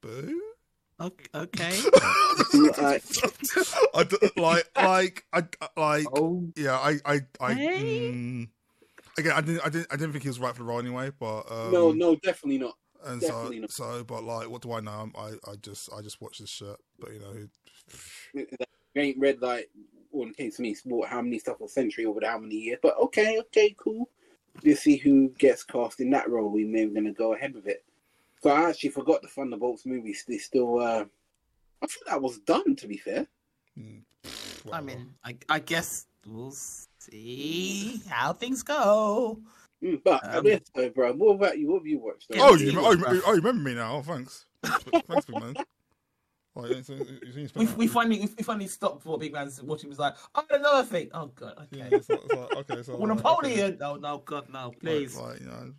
[0.00, 0.40] boo.
[1.00, 1.78] Okay.
[1.80, 1.80] okay.
[2.78, 3.02] Like,
[3.94, 5.42] I d- like like I
[5.76, 6.44] like Oh.
[6.56, 8.10] yeah I I I Hey.
[8.12, 8.48] mm,
[9.18, 11.10] again I didn't I didn't I didn't think he was right for the role anyway
[11.18, 12.74] but um, no, no, definitely not.
[13.04, 13.70] And so not.
[13.70, 16.50] so but like what do I know I'm, I I just I just watch this
[16.50, 18.46] shit but you know who-
[18.94, 19.70] You ain't read like
[20.10, 22.78] when it came to me, sport how many stuff was Sentry over how many years.
[22.82, 24.08] But okay, okay, cool.
[24.64, 26.48] Let's see who gets cast in that role.
[26.50, 27.84] We may be gonna go ahead with it.
[28.42, 30.16] So I actually forgot the Thunderbolts movie.
[30.26, 31.04] They still, uh,
[31.82, 32.74] I thought that was done.
[32.76, 33.26] To be fair,
[33.78, 34.02] mm,
[34.72, 39.40] I mean, I I guess we'll see how things go.
[39.82, 41.68] Mm, but Um, so, bro, what about you?
[41.68, 42.26] What have you watched?
[42.36, 43.14] Oh, you, you, oh, bruv.
[43.14, 43.96] you, oh, you remember me now?
[43.96, 44.46] Oh, thanks.
[44.64, 45.54] thanks, big man.
[46.56, 49.88] Oh, yeah, so, you seen We, we finally we finally stopped what Big Man's watching.
[49.90, 51.08] Was like, oh, another thing.
[51.14, 51.96] Oh god, Yeah, okay.
[51.96, 53.76] it's like, it's like, okay, so Well, like, Napoleon.
[53.78, 55.72] No, no, God, no, please, Like, like, you know,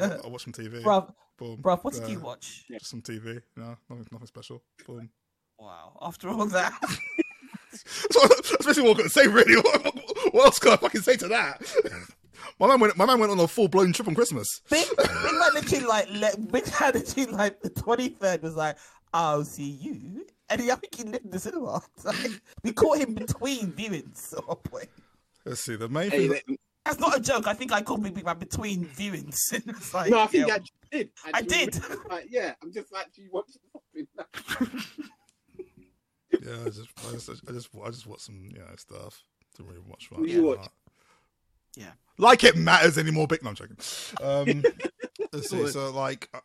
[0.00, 0.82] I, I, I, I watch some TV.
[0.82, 1.58] bruv, Boom.
[1.58, 1.84] bruv.
[1.84, 2.10] What did there.
[2.10, 2.64] you watch?
[2.68, 3.40] Just some TV.
[3.56, 4.64] No, nothing, nothing special.
[4.84, 5.10] Boom.
[5.60, 5.96] Wow.
[6.02, 6.72] After all that,
[7.72, 9.54] So, that's basically what I could say, really.
[9.56, 9.94] What,
[10.34, 11.62] what else can I fucking say to that?
[12.58, 14.46] My man went, my man went on a full blown trip on Christmas.
[14.70, 18.76] Big Big Man literally like let Big Man literally like the twenty third was like,
[19.12, 21.80] I'll see you, and he I think he lived in the cinema.
[22.04, 24.88] Like, we caught him between viewings at one point.
[25.44, 25.76] Let's see.
[25.76, 26.40] The main Hey, thing.
[26.46, 27.46] that- That's not a joke.
[27.46, 29.36] I think I called Big Man between viewings.
[29.94, 30.58] Like, no, I think yeah, I
[30.96, 31.10] did.
[31.24, 31.66] I actually.
[31.66, 31.80] did.
[32.08, 34.06] Like, yeah, I'm just actually watching something.
[36.42, 39.22] yeah, I just, I just, I just, I just watched some, you know, stuff.
[39.56, 40.20] Didn't really watch much.
[40.20, 40.68] What you watch?
[41.76, 41.92] Yeah.
[42.18, 43.26] Like it matters anymore.
[43.26, 43.42] Big.
[43.42, 43.76] No, I'm joking.
[44.22, 44.64] Um,
[45.32, 45.66] let's see.
[45.68, 46.40] So, like, uh,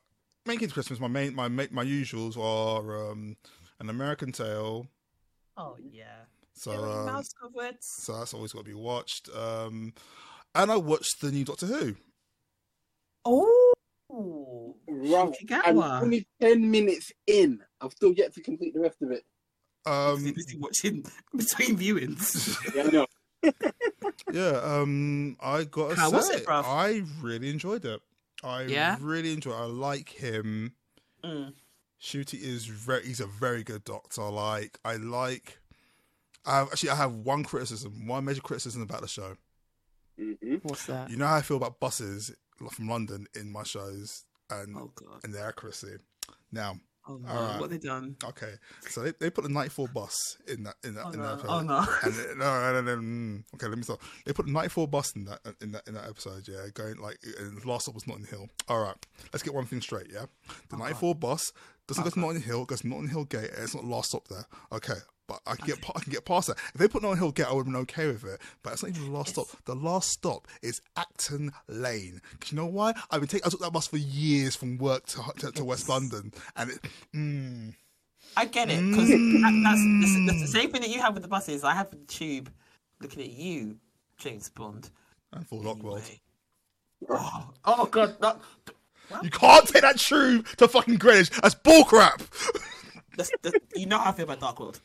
[0.46, 1.00] main Christmas.
[1.00, 3.36] My main, my ma- my usuals are um,
[3.80, 4.88] an American Tail.
[5.58, 6.24] Oh yeah.
[6.54, 8.04] So, Doing um, mouse coverts.
[8.04, 9.30] so that's always got to be watched.
[9.36, 9.94] Um,
[10.54, 11.96] and I watched the new Doctor Who.
[13.26, 13.62] Oh.
[14.88, 17.62] Right, I'm only ten minutes in.
[17.82, 19.26] I've still yet to complete the rest of it.
[19.86, 22.58] Um, busy watching between viewings.
[22.74, 23.06] Yeah, I know.
[24.32, 26.64] yeah, um, I got to How say, was it, bruv?
[26.66, 28.02] I really enjoyed it.
[28.44, 28.98] I Yeah?
[29.00, 29.54] really enjoyed.
[29.54, 29.58] it.
[29.62, 30.74] I like him.
[31.24, 31.54] Mm.
[32.02, 33.06] Ncuti is very.
[33.06, 34.24] He's a very good doctor.
[34.24, 35.60] Like I like.
[36.46, 39.36] I have, actually I have one criticism, one major criticism about the show.
[40.18, 41.10] hmm What's that?
[41.10, 42.32] You know how I feel about buses
[42.72, 45.22] from London in my shows and Oh god.
[45.24, 45.98] and their accuracy.
[46.52, 47.30] Now, Oh no.
[47.30, 47.60] Alright.
[47.62, 48.16] What they done?
[48.24, 48.54] okay,
[48.90, 50.16] so they, they put the night four bus
[50.48, 51.24] in that in that Oh in no.
[51.24, 51.50] that episode.
[51.52, 51.86] Oh no.
[52.04, 54.02] And it- no, no, no, mm, okay, let me stop.
[54.26, 56.48] They put the night four bus in that in that in that episode.
[56.48, 58.48] Yeah, going like and the last stop was Notting Hill.
[58.68, 58.96] All right,
[59.34, 60.08] let's get one thing straight.
[60.12, 60.26] Yeah,
[60.70, 61.52] the four bus
[61.88, 62.64] doesn't go to Notting Hill.
[62.64, 63.52] It goes to Notting Hill Gate.
[63.54, 64.46] And it's not the last stop there.
[64.72, 64.96] Okay.
[65.28, 66.58] But I can get I can get past that.
[66.58, 68.40] If they put Notting Hill Gate, I would have been okay with it.
[68.62, 69.48] But it's not even the last stop.
[69.66, 72.22] The last stop is Acton Lane.
[72.40, 72.94] 'Cause you know why?
[73.10, 75.90] I've been taking I took that bus for years from work to to, to West
[75.90, 76.80] London, and it,
[77.16, 77.74] mm,
[78.38, 79.64] I get it because Mm.
[79.64, 79.84] that's,
[80.14, 81.64] that's, that's the same thing that you have with the buses.
[81.64, 82.52] I have with the tube.
[83.02, 83.78] Looking at you,
[84.18, 84.90] James Bond.
[85.34, 86.02] and for Lockworld.
[86.02, 86.22] Anyway.
[87.10, 88.40] Oh, oh god, that,
[89.24, 91.30] You can't take that tube to fucking Greenwich.
[91.42, 92.22] That's bullcrap.
[93.18, 94.80] that's, that, you know how I feel about Dark World.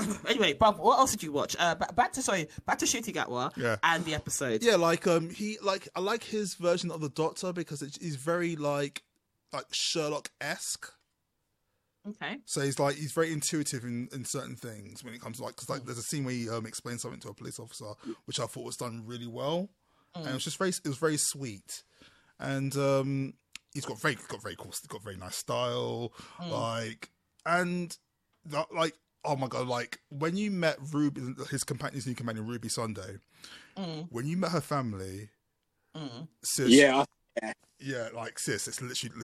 [0.28, 1.56] anyway, Bob, what else did you watch?
[1.58, 3.76] Uh, ba- back to sorry, back to Ncuti Gatwa Yeah.
[3.82, 4.62] and the episode.
[4.62, 8.16] Yeah, like um, he like I like his version of the Doctor because it's, he's
[8.16, 9.02] very like
[9.52, 10.86] like Sherlock esque.
[12.08, 12.38] Okay.
[12.46, 15.54] So he's like he's very intuitive in, in certain things when it comes to like
[15.54, 17.92] because like there's a scene where he um explains something to a police officer
[18.24, 19.68] which I thought was done really well,
[20.16, 21.84] and it was just very it was very sweet,
[22.40, 23.34] and um
[23.72, 26.12] he's got very got very cool got very nice style
[26.50, 27.10] like
[27.46, 27.96] and
[28.46, 28.94] that, like
[29.24, 33.18] oh my god like when you met Ruby his companion his new companion Ruby Sunday
[33.76, 34.06] mm.
[34.10, 35.30] when you met her family
[35.96, 36.28] mm.
[36.42, 37.04] sis Yeah,
[37.78, 39.22] yeah like sis it's literally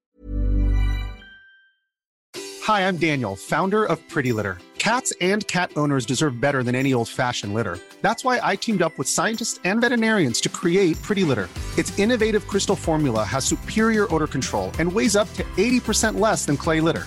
[2.68, 4.58] Hi, I'm Daniel, founder of Pretty Litter.
[4.76, 7.78] Cats and cat owners deserve better than any old fashioned litter.
[8.02, 11.48] That's why I teamed up with scientists and veterinarians to create Pretty Litter.
[11.78, 16.58] Its innovative crystal formula has superior odor control and weighs up to 80% less than
[16.58, 17.06] clay litter.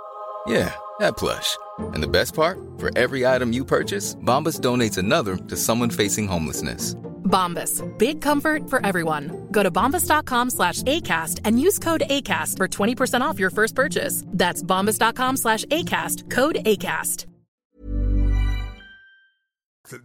[0.47, 1.57] Yeah, that plush.
[1.93, 2.59] And the best part?
[2.77, 6.95] For every item you purchase, Bombas donates another to someone facing homelessness.
[7.31, 7.81] Bombas.
[7.97, 9.47] Big comfort for everyone.
[9.51, 14.23] Go to bombas.com slash ACAST and use code ACAST for 20% off your first purchase.
[14.27, 16.29] That's bombas.com slash ACAST.
[16.29, 17.25] Code ACAST.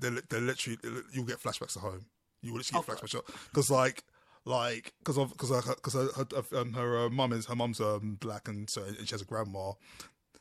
[0.00, 0.78] they're, they're literally
[1.12, 2.06] you'll get flashbacks to home.
[2.42, 3.00] You will literally get flashbacks.
[3.02, 4.04] by shot because like
[4.44, 7.80] like because of because because her, her, her, um, her uh, mum is her mum's
[7.80, 9.72] um, black and so and she has a grandma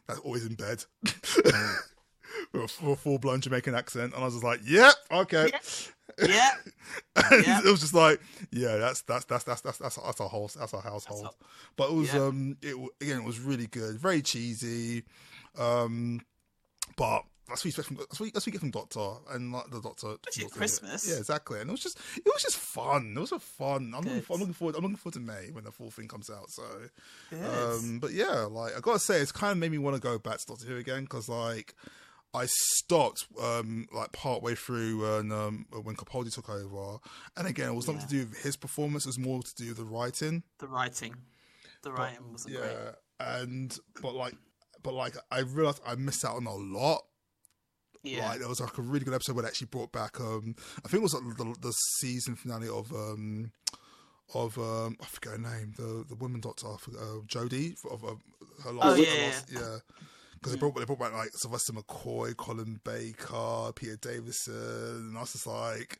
[0.07, 0.83] that's always in bed
[2.53, 5.51] with a full, blown Jamaican accent, and I was just like, "Yep, okay."
[6.25, 6.51] Yeah.
[7.15, 7.59] And Yeah.
[7.59, 10.73] it was just like, yeah, that's that's that's that's that's that's, that's our whole that's
[10.73, 11.29] our household.
[11.75, 12.21] but it was yeah.
[12.21, 15.03] um it again it was really good, very cheesy,
[15.57, 16.21] um,
[16.95, 19.07] but that's what you expect from that's what, you- that's what you get from Doctor
[19.31, 20.15] and like the Doctor.
[20.21, 21.07] Doctor- Christmas.
[21.09, 21.59] yeah, exactly.
[21.61, 23.13] And it was just it was just fun.
[23.15, 23.93] It was a fun.
[23.95, 24.75] I'm looking, I'm looking forward.
[24.75, 26.49] I'm looking forward to May when the full thing comes out.
[26.49, 26.63] So,
[27.33, 30.17] um, but yeah, like I gotta say, it's kind of made me want to go
[30.19, 31.75] back to Doctor Who again because like.
[32.33, 36.97] I stopped um, like part way through when um, when Capaldi took over,
[37.37, 39.69] and again, it was nothing to do with his performance; it was more to do
[39.69, 40.43] with the writing.
[40.57, 41.15] The writing.
[41.83, 42.95] The writing wasn't Yeah, great.
[43.21, 44.33] and but like,
[44.83, 47.05] but like, I realized I missed out on a lot.
[48.05, 48.29] Yeah.
[48.29, 50.87] Like there was like a really good episode where they actually brought back um I
[50.87, 53.51] think it was like the, the season finale of um
[54.33, 58.15] of um I forget her name the the woman doctor uh, Jodie of uh,
[58.63, 59.77] her last, Oh, her yeah, last- yeah.
[60.33, 65.21] Because they brought they brought back like Sylvester McCoy Colin Baker Peter Davison and I
[65.21, 65.99] was just like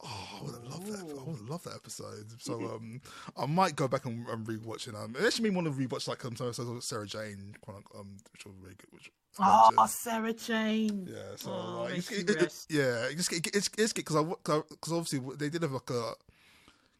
[0.00, 1.18] Oh, I would have loved that.
[1.18, 2.26] I would love that episode.
[2.40, 3.00] So um,
[3.36, 4.94] I might go back and, and rewatch it.
[4.94, 7.54] Um, it actually made me want to rewatch like um, some episodes of Sarah Jane,
[7.68, 8.92] um, which was really good.
[8.92, 9.90] Which Oh, mentioned.
[9.90, 11.06] Sarah Jane.
[11.08, 15.20] Yeah, so Oh, like, it's, it, it, yeah, it's it's it's because I because obviously
[15.36, 16.14] they did have like a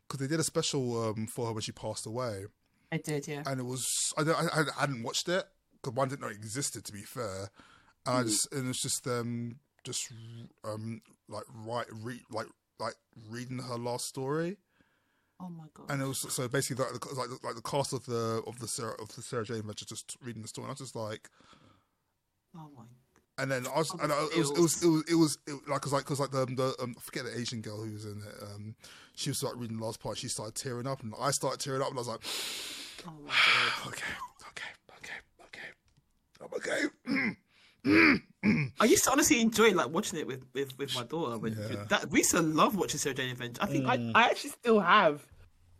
[0.07, 2.46] because they did a special um for her when she passed away,
[2.92, 3.42] I did, yeah.
[3.46, 3.85] and it was
[4.16, 7.03] I don't, I, I hadn't watched it because one didn't know it existed to be
[7.03, 7.51] fair,
[8.07, 10.09] and I just and it's just um just
[10.64, 12.46] um like write read like
[12.78, 12.94] like
[13.28, 14.56] reading her last story.
[15.40, 15.86] Oh my god.
[15.90, 18.58] And it was so basically like the, like the, like the cast of the of
[18.58, 20.64] the Sarah of the Sarah Jane Adventure just reading the story.
[20.64, 21.28] And I was just like,
[22.56, 22.82] Oh my.
[23.40, 25.38] And then I was, Oh, and I, it was, it was, it was, it was,
[25.46, 27.92] it, like, cause like, cause like the, the, um, I forget the Asian girl who
[27.92, 28.42] was in it.
[28.42, 28.74] Um,
[29.14, 30.18] she was like reading the last part.
[30.18, 32.20] She started tearing up, and I started tearing up, and I was like,
[33.06, 33.30] Oh my
[33.84, 33.92] god.
[33.92, 34.02] okay,
[34.48, 35.68] okay, okay, okay,
[36.42, 37.36] I'm okay.
[38.81, 41.38] I used to honestly enjoy like watching it with with, with my daughter.
[41.38, 41.85] When, Yeah.
[41.88, 43.62] that, we used to love watching Sarah Jane Adventure.
[43.62, 44.12] I think Mm.
[44.14, 45.27] I, I actually still have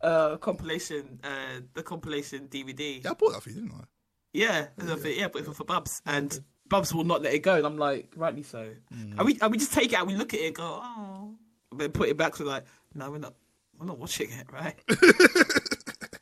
[0.01, 3.03] uh compilation uh the compilation DVD.
[3.05, 3.85] Yeah, I bought that for you, didn't I?
[4.33, 7.65] Yeah, yeah, yeah but for, for Bubs and Bubs will not let it go, and
[7.67, 8.69] I'm like, rightly so.
[8.95, 9.17] Mm.
[9.19, 11.35] And we and we just take it out, we look at it, and go, oh,
[11.71, 12.37] and then put it back.
[12.37, 13.35] So like, no, we're not,
[13.79, 14.75] we're not watching it, right?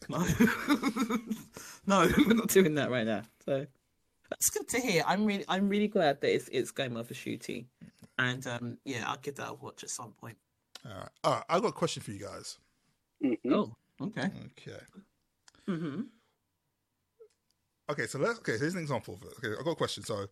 [0.08, 0.24] no,
[1.86, 3.22] no, we're not doing that right now.
[3.44, 3.66] So
[4.30, 5.02] that's good to hear.
[5.06, 7.66] I'm really, I'm really glad that it's it's going well for shooting,
[8.18, 10.36] and um, yeah, I'll give that a watch at some point.
[10.84, 11.44] All right, all right.
[11.48, 12.58] I got a question for you guys.
[13.50, 14.30] Oh, okay.
[14.58, 14.80] Okay.
[15.68, 16.02] Mm-hmm.
[17.90, 18.38] Okay, so let's.
[18.40, 19.34] Okay, here's an example of it.
[19.38, 20.02] Okay, I got a question.
[20.02, 20.26] So,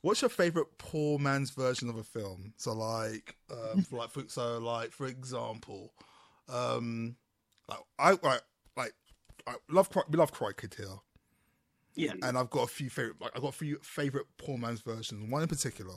[0.00, 2.52] what's your favorite poor man's version of a film?
[2.56, 5.92] So, like, um, for like, for, so like, for example,
[6.48, 7.16] um,
[7.68, 8.42] like, I like,
[8.76, 8.92] like,
[9.46, 10.86] I love, Cry- we love Cry Kid here,
[11.96, 14.80] Yeah, and I've got a few favorite, like, I've got a few favorite poor man's
[14.80, 15.30] versions.
[15.30, 15.94] One in particular.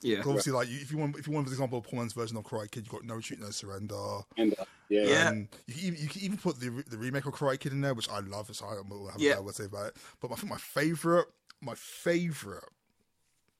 [0.00, 0.20] Yeah.
[0.20, 2.44] obviously, like, if you want, if you want, for example, a poor man's version of
[2.44, 4.20] Karate Kid, you've got No Retreat, No Surrender.
[4.36, 5.28] And uh, yeah, Yeah.
[5.30, 7.80] Um, you, can even, you can even put the the remake of Karate Kid in
[7.80, 8.54] there, which I love.
[8.54, 9.32] So I don't know have Yeah.
[9.32, 9.96] a bad word to say about it.
[10.20, 11.26] But I think my favorite,
[11.60, 12.62] my favorite.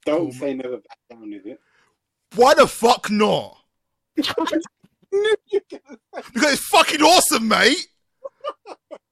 [0.06, 1.60] don't say never back down, is it?
[2.36, 3.58] Why the fuck not?
[5.10, 7.78] Because it's fucking awesome, mate.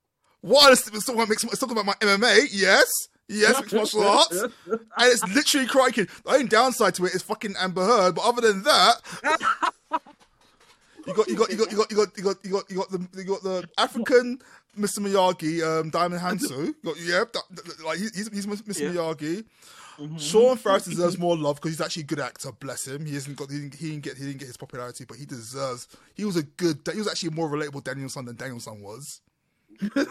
[0.46, 2.46] What is someone makes it's talking about my MMA?
[2.52, 2.88] Yes.
[3.28, 4.40] Yes, mixed martial arts.
[4.40, 4.52] and
[5.00, 6.04] it's literally crikey.
[6.04, 9.00] The only downside to it is fucking Amber Heard, but other than that
[11.06, 12.76] You got you got you got you got you got you got you got you
[12.76, 14.38] got the you got the African
[14.78, 15.00] Mr.
[15.00, 16.74] Miyagi, um, Djimon Hounsou.
[16.84, 17.24] Got, yeah,
[17.84, 18.80] like he's, he's Mr.
[18.80, 18.90] Yeah.
[18.90, 19.44] Miyagi.
[19.98, 20.16] Mm-hmm.
[20.18, 22.52] Sean Faris deserves more love because he's actually a good actor.
[22.52, 23.06] Bless him.
[23.06, 25.24] He hasn't got he didn't, he didn't, get he didn't get his popularity, but he
[25.24, 25.88] deserves.
[26.14, 26.80] He was a good.
[26.92, 29.20] He was actually more relatable Danielson than Danielson was.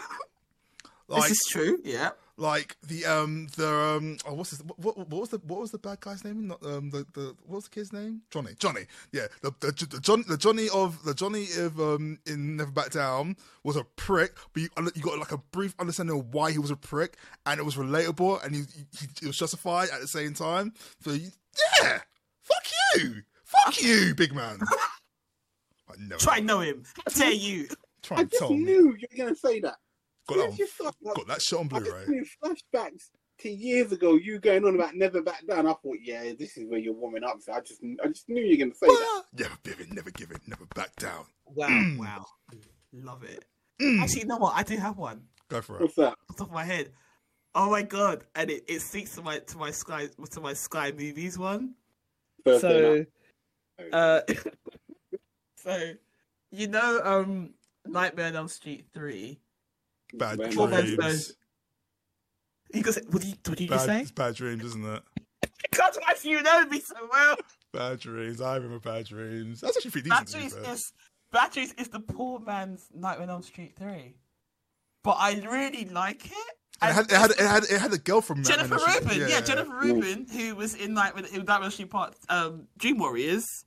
[1.08, 1.78] this is true.
[1.84, 5.60] Yeah, like the um the um oh what's this, what, what, what was the what
[5.60, 6.48] was the bad guy's name?
[6.48, 8.22] Not um the, the what was the kid's name?
[8.30, 8.82] Johnny Johnny.
[9.12, 12.90] Yeah the the, the John the Johnny of the Johnny of um in Never Back
[12.90, 16.58] Down was a prick but you, you got like a brief understanding of why he
[16.58, 18.62] was a prick and it was relatable and he,
[18.98, 20.74] he, he was justified at the same time.
[21.02, 21.30] So you,
[21.82, 22.00] yeah!
[22.42, 22.64] Fuck
[22.96, 23.22] you!
[23.44, 24.58] Fuck you big man!
[25.88, 26.82] I never try know him.
[26.96, 27.68] How dare you?
[28.06, 29.76] Try I and just tell me knew you were going to say that.
[30.28, 30.96] got that, your on, stuff?
[31.02, 34.14] Like, got that shit on I just Blu-ray knew flashbacks to years ago.
[34.14, 35.66] You going on about never back down.
[35.66, 37.36] I thought, yeah, this is where you're warming up.
[37.40, 39.24] So I just, I just knew you were going to say that.
[39.38, 42.24] never give it never give it never back down Wow, wow,
[42.92, 43.44] love it.
[44.00, 44.54] Actually, you know what?
[44.56, 46.12] I do have one go for it What's that?
[46.12, 46.92] off the top of my head.
[47.54, 48.24] Oh my god!
[48.34, 51.74] And it, it speaks to my to my Sky to my Sky movies one.
[52.44, 53.06] Thursday So,
[53.78, 53.94] night.
[53.94, 54.20] uh,
[55.66, 55.94] So,
[56.52, 57.54] you know, um,
[57.88, 59.40] Nightmare on Elm Street three.
[60.14, 60.96] Bad Bad dreams.
[60.96, 61.32] dreams.
[62.74, 64.02] You can what did you, what did you just Bad, say?
[64.02, 65.02] it's bad dreams, isn't it?
[65.76, 67.36] God, why do you know me so well?
[67.72, 68.40] Bad dreams.
[68.40, 69.60] I remember bad dreams.
[69.60, 70.28] That's actually pretty decent.
[70.28, 70.74] to be Batteries fair.
[70.74, 70.92] is
[71.32, 74.16] Batteries is the poor man's Nightmare on Elm Street three,
[75.04, 76.32] but I really like it.
[76.82, 79.28] It had, it had it had it had a girl from Jennifer Nightmare Rubin, Street.
[79.30, 79.40] yeah.
[79.40, 83.64] Jennifer Rubin, who was in Nightmare, in that on she Part um, Dream Warriors,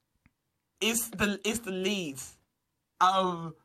[0.82, 2.18] is the is the lead.
[3.02, 3.56] Um,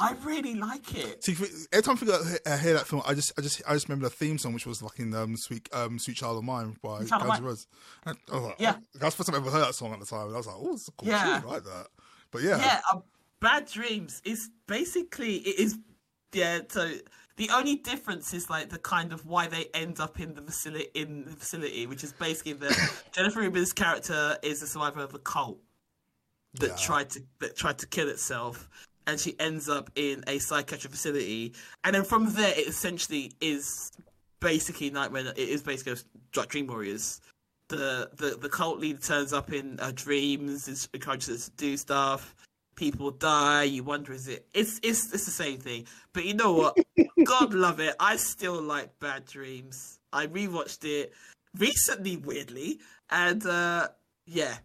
[0.00, 1.22] I really like it.
[1.22, 1.32] See,
[1.72, 4.08] every time I, think I hear that film, I just, I just, I just remember
[4.08, 7.38] the theme song, which was fucking um, "Sweet, um, Sweet Child of Mine" by Guns
[7.38, 7.66] N' Roses.
[8.06, 8.74] And I was like, Yeah.
[8.78, 10.38] oh, that's the first time I ever heard that song at the time, and I
[10.38, 11.42] was like, "Oh, it's a cool Yeah.
[11.46, 11.86] like that."
[12.30, 13.00] But yeah, Yeah, uh,
[13.40, 15.78] Bad Dreams is basically it is
[16.32, 16.60] yeah.
[16.68, 16.92] So
[17.36, 20.88] the only difference is like the kind of why they end up in the facility
[20.94, 25.18] in the facility, which is basically that Jennifer Rubin's character is a survivor of a
[25.18, 25.58] cult
[26.54, 26.76] that Yeah.
[26.76, 28.68] tried to that tried to kill itself,
[29.06, 31.52] and she ends up in a psychiatric facility,
[31.84, 33.92] and then from there it essentially is
[34.40, 35.28] basically Nightmare.
[35.36, 36.02] It is basically
[36.36, 37.20] like Dream Warriors.
[37.68, 41.76] The, the the cult leader turns up in her dreams, is- encourages her to do
[41.76, 42.34] stuff.
[42.74, 43.64] People die.
[43.64, 44.46] You wonder, is it?
[44.54, 45.86] It's it's it's the same thing.
[46.12, 46.76] But you know what?
[47.24, 47.94] God love it.
[48.00, 49.98] I still like Bad Dreams.
[50.12, 51.12] I rewatched it
[51.58, 52.80] recently, weirdly,
[53.10, 53.88] and uh
[54.26, 54.56] yeah,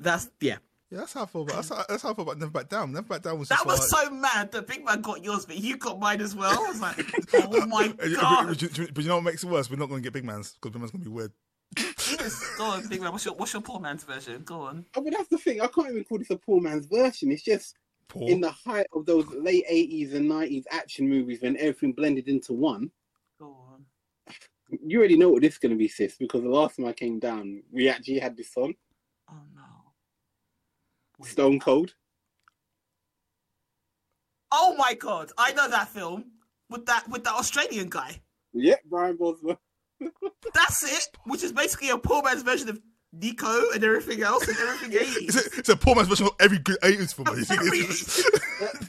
[0.00, 0.56] that's yeah.
[0.90, 2.68] Yeah, that's how I feel about that's how, that's how I feel about Never Back
[2.68, 2.92] Down.
[2.92, 5.56] Never Back Down was That was like, so mad that Big Man got yours, but
[5.58, 6.64] you got mine as well.
[6.64, 6.98] I was like,
[7.34, 8.46] oh my But- god.
[8.48, 9.70] But, but- but you know what makes it worse?
[9.70, 11.32] We're not going to get Big Man's because Big Man's going to be weird.
[11.76, 13.12] Yes, go on, Big Man.
[13.12, 14.42] What's your what's your poor man's version?
[14.44, 14.86] Go on.
[14.96, 15.60] I but that's the thing.
[15.60, 17.30] I can't even call this a poor man's version.
[17.30, 17.76] It's just
[18.08, 18.26] Poor.
[18.30, 22.54] in the height of those late eighties and nineties action movies when everything blended into
[22.54, 22.90] one.
[23.38, 23.84] Go on.
[24.82, 26.94] You already know what this is going to be, sis, because the last time I
[26.94, 28.74] came down, we actually had this on
[29.30, 29.62] Oh no.
[31.18, 31.30] Wait.
[31.30, 31.94] Stone Cold.
[34.50, 35.30] Oh my god!
[35.36, 36.32] I know that film
[36.70, 38.20] with that with that Australian guy.
[38.52, 39.58] Yeah, Brian Bosworth.
[40.54, 41.08] That's it.
[41.24, 42.80] Which is basically a poor man's version of
[43.12, 46.58] Nico and everything else and everything It's a, it's a poor man's version of every
[46.58, 47.28] good 80s film.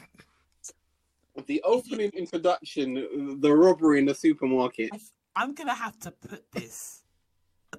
[1.36, 4.90] You The opening introduction, the robbery in the supermarket.
[5.34, 7.02] I'm gonna have to put this,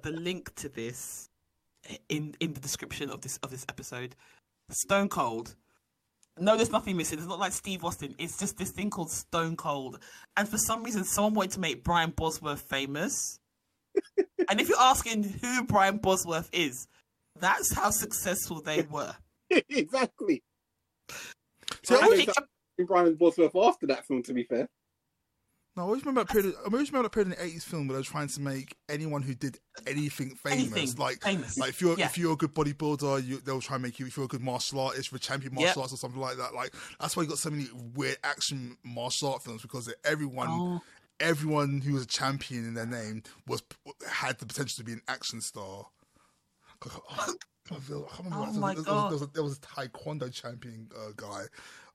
[0.02, 1.30] the link to this,
[2.08, 4.16] in in the description of this of this episode.
[4.74, 5.54] Stone Cold.
[6.38, 7.18] No, there's nothing missing.
[7.18, 8.14] It's not like Steve Austin.
[8.18, 9.98] It's just this thing called Stone Cold.
[10.36, 13.38] And for some reason, someone wanted to make Brian Bosworth famous.
[14.48, 16.88] and if you're asking who Brian Bosworth is,
[17.38, 19.14] that's how successful they were.
[19.50, 20.42] exactly.
[21.82, 22.30] So I think-
[22.86, 24.68] Brian Bosworth after that film, to be fair.
[25.76, 26.54] No, I always remember that period.
[26.60, 28.76] I always remember that period in the 80s film where they were trying to make
[28.88, 30.58] anyone who did anything famous.
[30.72, 31.56] Anything like, famous.
[31.58, 32.06] like if you're Yeah.
[32.06, 34.06] if you're a good bodybuilder, you, they'll try and make you.
[34.06, 35.60] If you're a good martial artist, for champion Yep.
[35.64, 36.54] martial arts or something like that.
[36.54, 40.48] Like that's why you got so many weird action martial art films because everyone.
[40.50, 40.80] Oh.
[41.20, 43.62] Everyone who was a champion in their name was
[44.10, 45.86] had the potential to be an action star.
[46.82, 47.02] I can't
[47.70, 49.04] remember Oh what- my there, was- God.
[49.10, 51.44] there was a, there was a taekwondo champion uh, guy.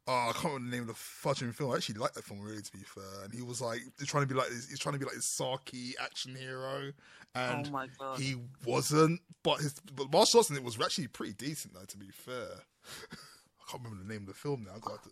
[0.09, 1.71] Oh, I can't remember the name of the fucking film.
[1.71, 3.03] I actually like that film, really, to be fair.
[3.25, 5.15] And he was like, he's trying to be like, this, he's trying to be like
[5.15, 6.91] this sarky action hero,
[7.35, 8.17] and Oh my God.
[8.19, 8.35] he
[8.65, 9.19] wasn't.
[9.43, 11.83] But his but martial arts in it was actually pretty decent, though.
[11.85, 12.47] To be fair,
[13.11, 14.75] I can't remember the name of the film now.
[14.75, 15.09] I to,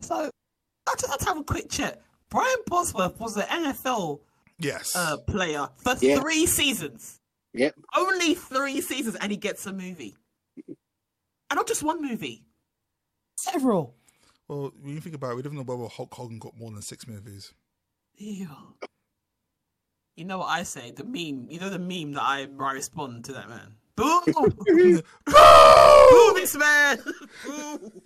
[0.00, 0.30] So
[0.88, 2.00] I just had to have a quick check.
[2.30, 4.20] Brian Bosworth was an NFL
[4.58, 6.20] yes, uh, player for Yeah.
[6.20, 7.20] three seasons.
[7.52, 7.74] Yep.
[7.96, 10.16] Only three seasons, and he gets a movie.
[10.66, 10.76] And
[11.56, 12.42] not just one movie.
[13.36, 13.94] Several.
[14.48, 16.82] well, when you think about it, we don't know whether Hulk Hogan got more than
[16.82, 17.52] six movies.
[18.16, 18.48] Ew.
[20.16, 20.92] You know what I say?
[20.92, 21.48] The meme.
[21.50, 23.74] You know the meme that I, I respond to that man.
[23.96, 24.20] Boo!
[24.26, 26.98] Boo, this man!
[27.44, 27.92] Boo!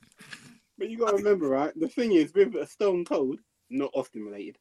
[0.79, 1.73] But you got to remember, right?
[1.75, 4.59] The thing is, with a Stone Cold, not Austin related,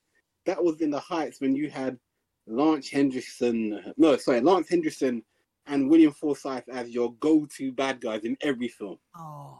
[0.48, 2.00] that was in the heights when you had
[2.48, 3.94] Lance Henderson.
[3.98, 5.22] No, sorry, Lance Henriksen
[5.68, 8.98] and William Forsythe as your go-to bad guys in every film.
[9.16, 9.60] Oh.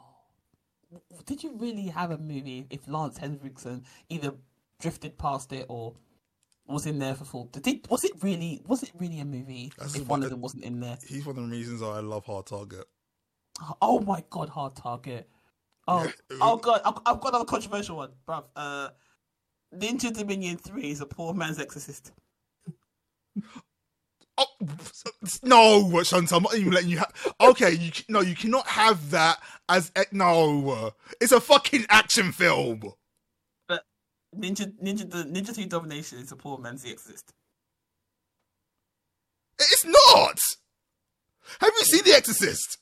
[1.26, 4.34] Did you really have a movie if Lance Henriksen either
[4.80, 5.94] drifted past it or
[6.68, 7.46] was in there for full?
[7.46, 10.64] Did was it really was it really a movie That's if one of them wasn't
[10.64, 10.98] in there?
[11.08, 12.86] He's one of the reasons I love Hard Target.
[13.82, 15.30] Oh my god, hard target.
[15.90, 16.38] Oh, Yeah.
[16.42, 18.44] oh god, I've, I've got another controversial one, bruv.
[18.58, 18.90] Uh,
[19.74, 22.12] Ninja Dominion Three is a poor man's Exorcist.
[24.40, 24.46] Oh
[25.44, 27.34] no, Chantal, I'm not even letting you have.
[27.42, 30.70] Okay, you no, you cannot have that as no.
[30.70, 30.90] Uh,
[31.22, 32.82] it's a fucking action film.
[33.68, 33.84] But
[34.38, 37.34] Ninja Ninja the Ninja Three Domination is a poor man's The Exorcist.
[39.60, 40.40] It's not.
[41.62, 42.78] Have you seen The Exorcist?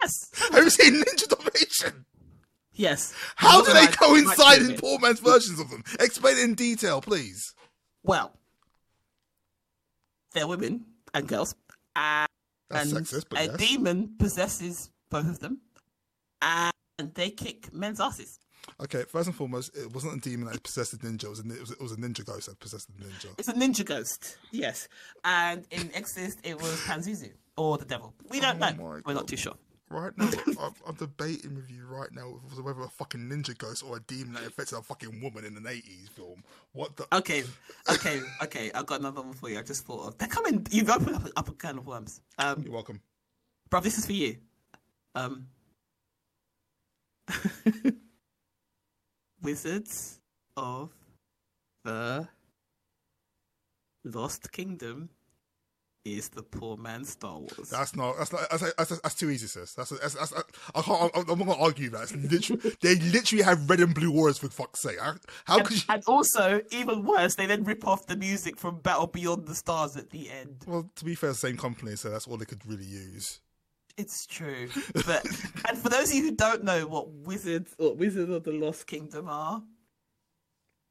[0.00, 0.30] Yes.
[0.52, 2.04] Have you seen Ninja Domination?
[2.72, 3.12] Yes.
[3.36, 5.82] How do they Like- coincide in poor man's versions of them?
[5.98, 7.54] Explain it in detail, please.
[8.02, 8.32] Well,
[10.32, 11.54] they're women and girls,
[11.96, 12.28] and,
[12.70, 13.56] sexist, a yes.
[13.56, 15.60] demon possesses both of them,
[16.42, 16.72] and
[17.14, 18.38] they kick men's asses.
[18.82, 21.24] Okay, first and foremost, it wasn't a demon that possessed the ninja.
[21.24, 23.34] It was a, it was, it was a ninja ghost that possessed the ninja.
[23.38, 24.88] It's a ninja ghost, yes.
[25.24, 28.14] And in Exorcist, it was Pazuzu or the devil.
[28.30, 29.00] We don't Oh know.
[29.04, 29.54] We're not too sure.
[29.90, 30.30] Right now,
[30.60, 32.22] I'm, I'm debating with you right now
[32.62, 35.64] whether a fucking ninja ghost or a demon that affected a fucking woman in an
[35.64, 36.44] 80s film.
[36.72, 37.06] What the?
[37.12, 37.42] Okay,
[37.90, 38.70] okay, okay.
[38.72, 39.58] I've got another one for you.
[39.58, 40.18] I just thought of.
[40.18, 40.64] They're coming.
[40.70, 42.20] You've opened up, up a can of worms.
[42.38, 43.00] Um, You're welcome.
[43.68, 44.36] Bro, this is for you.
[45.16, 45.46] Um,
[49.42, 50.20] Wizards
[50.56, 50.90] of
[51.84, 52.28] the
[54.04, 55.10] Lost Kingdom
[56.04, 57.68] is the poor man's Star Wars.
[57.70, 58.16] That's not.
[58.18, 58.48] That's not.
[58.50, 59.74] That's, that's, that's too easy, sis.
[59.74, 59.90] That's.
[59.90, 60.32] that's, that's
[60.74, 61.10] I can't.
[61.14, 62.02] I'm, I'm not gonna argue that.
[62.02, 64.98] It's literally, they literally have red and blue warriors for fuck's sake.
[64.98, 65.14] How,
[65.44, 65.82] how and, could you?
[65.88, 69.96] and also, even worse, they then rip off the music from Battle Beyond the Stars
[69.96, 70.64] at the end.
[70.66, 73.40] Well, to be fair, same company, so that's all they could really use.
[73.96, 74.68] It's true,
[75.06, 75.24] but
[75.68, 78.86] and for those of you who don't know what Wizards or Wizards of the Lost
[78.86, 79.62] Kingdom are,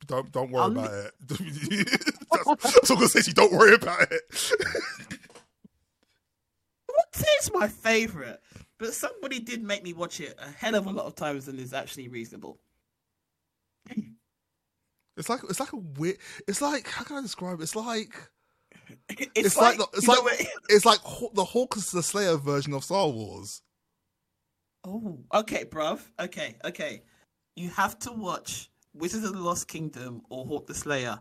[0.05, 1.13] Don't don't worry I'll about it.
[1.29, 3.21] that's, that's all I'm gonna say.
[3.25, 3.33] you.
[3.33, 4.21] Don't worry about it.
[7.37, 8.41] It's my favorite,
[8.77, 11.57] but somebody did make me watch it a hell of a lot of times and
[11.59, 12.59] is actually reasonable.
[15.17, 16.17] It's like it's like a weird.
[16.47, 17.59] It's like how can I describe?
[17.59, 17.63] it?
[17.63, 18.15] It's like
[19.09, 20.99] It's, it's, like, like, the- it's like what- it's like
[21.33, 23.61] the Hawkins the Slayer version of Star Wars.
[24.85, 26.01] Oh, okay, bruv.
[26.19, 27.03] Okay, okay.
[27.55, 31.19] You have to watch Wizards of the Lost Kingdom or Hawk the Slayer.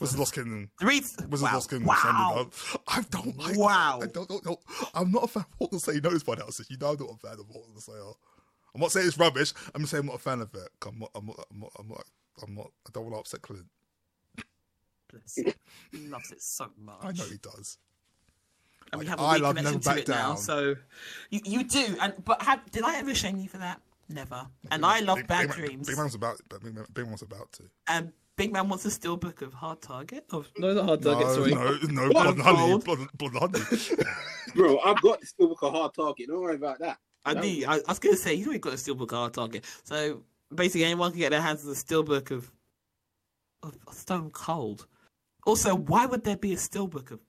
[0.00, 0.70] Was the Lost Kingdom?
[0.78, 1.00] Three.
[1.30, 1.48] Was wow.
[1.48, 1.86] the Lost Kingdom?
[1.86, 2.50] Wow.
[2.88, 3.56] I don't like.
[3.56, 4.00] Wow.
[4.02, 4.58] I don't, don't, don't.
[4.94, 5.96] I'm not a fan of Hawk the Slayer.
[5.96, 6.68] You know this by now, sis.
[6.70, 8.02] You know I'm not a fan of Hawk the Slayer.
[8.74, 9.54] I'm not saying it's rubbish.
[9.74, 10.68] I'm just saying I'm not a fan of it.
[10.86, 11.10] I'm not.
[11.14, 11.46] I'm not.
[11.50, 11.72] I'm not.
[11.78, 12.04] I'm not.
[12.42, 13.64] I'm not I don't want to upset Clint.
[15.12, 15.52] Bless him.
[15.92, 16.96] He loves it so much.
[17.02, 17.78] I know he does.
[18.92, 20.14] and we have a I love connection Never Back it now.
[20.28, 20.36] Down.
[20.38, 20.74] So
[21.30, 23.80] you you do, and but have, did I ever shame you for that?
[24.08, 24.46] Never.
[24.70, 25.86] And I love Big, Bad Big Man- Dreams.
[25.88, 26.40] Big Man was about.
[26.48, 27.64] Big Man, Big Man was about to.
[27.88, 30.24] And Big Man wants a steelbook of Hard Target.
[30.30, 31.34] Of no, not Hard No, Target.
[31.34, 31.50] sorry.
[31.52, 34.04] no, no, blood and honey, blood, blood and honey.
[34.54, 36.28] Bro, I've got the steelbook a hard target.
[36.28, 36.98] Don't worry about that.
[37.24, 37.40] I No.
[37.40, 37.66] knew.
[37.66, 39.64] I, I was gonna say you know you got a steelbook hard target.
[39.82, 40.22] So
[40.54, 42.52] basically, anyone can get their hands on the steelbook of,
[43.64, 44.86] of Stone Cold.
[45.46, 47.20] Also, why would there be a steelbook of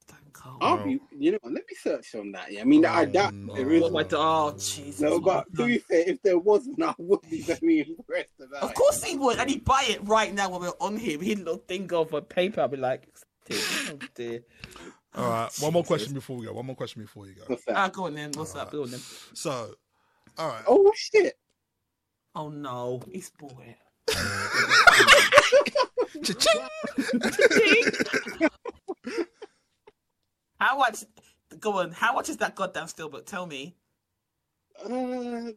[0.00, 0.58] Stone Cold?
[0.60, 2.52] I'll be, you know, let me search on that.
[2.52, 3.54] Yeah, I mean, I Oh, doubt no.
[3.54, 3.82] there is.
[3.82, 5.00] What my oh Jesus!
[5.00, 8.62] No, but to be fair, if there wasn't, I would be very impressed about it.
[8.64, 8.76] Of it.
[8.76, 11.18] course he would, and he'd buy it right now when we're on here.
[11.20, 12.60] He'd little thing off a paper.
[12.60, 13.08] I'd be like,
[13.48, 13.58] dear,
[13.90, 14.40] oh dear.
[15.16, 16.52] All right, one more question before we go.
[16.52, 17.44] One more question before you go.
[17.46, 17.76] What's that?
[17.76, 18.32] Ah, go on then.
[18.34, 18.70] What's up?
[18.72, 19.00] Go on then.
[19.32, 19.74] So,
[20.36, 20.64] all right.
[20.68, 21.38] Oh shit!
[22.34, 23.76] Oh no, he's bored.
[30.60, 31.04] How much?
[31.60, 31.92] Go on.
[31.92, 33.26] How much is that goddamn steelbook?
[33.26, 33.76] Tell me.
[34.84, 35.52] Uh,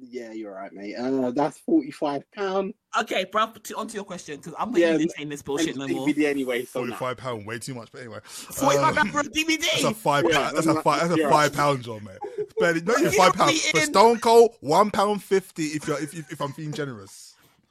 [0.00, 0.94] yeah, you're right, mate.
[0.96, 2.74] Uh, that's forty-five pound.
[3.00, 3.52] Okay, bro.
[3.62, 6.06] To, onto your question, because I'm not Yeah, entertaining this bullshit no more.
[6.06, 6.64] DVD anyway.
[6.64, 6.80] So.
[6.80, 7.92] Forty-five pound, way too much.
[7.92, 9.60] But anyway, Forty-five um, pound for a DVD.
[9.60, 10.24] That's a five.
[10.28, 11.08] Yeah, pound, that's a I'm five.
[11.08, 12.16] That's a five pound job, man.
[12.38, 13.52] It's barely not even five pounds.
[13.54, 13.86] it For in.
[13.86, 15.66] Stone Cold, one pound fifty.
[15.66, 17.34] If you're if if, if I'm being generous,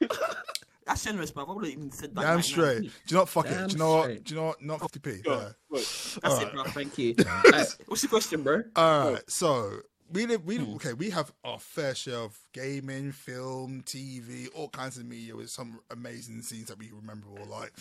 [0.86, 1.44] That's generous, bro.
[1.44, 2.20] I wouldn't even said that.
[2.20, 2.40] damn right now.
[2.42, 2.78] straight.
[2.80, 3.28] Do you know what?
[3.28, 3.66] Fuck it.
[3.68, 4.24] Do you know what?
[4.24, 4.62] Do you know what?
[4.62, 5.22] Not fifty p.
[5.22, 5.48] Go, Yeah.
[5.72, 6.46] That's Alright.
[6.46, 6.64] it, bro.
[6.64, 7.14] Thank you.
[7.46, 8.62] Alright, what's your question, bro?
[8.76, 9.22] All right.
[9.30, 9.80] So
[10.12, 10.44] we live.
[10.44, 10.74] We Hmm.
[10.76, 10.92] okay.
[10.92, 15.80] We have our fair share of gaming, film, TV, all kinds of media with some
[15.90, 17.72] amazing scenes that we remember, or like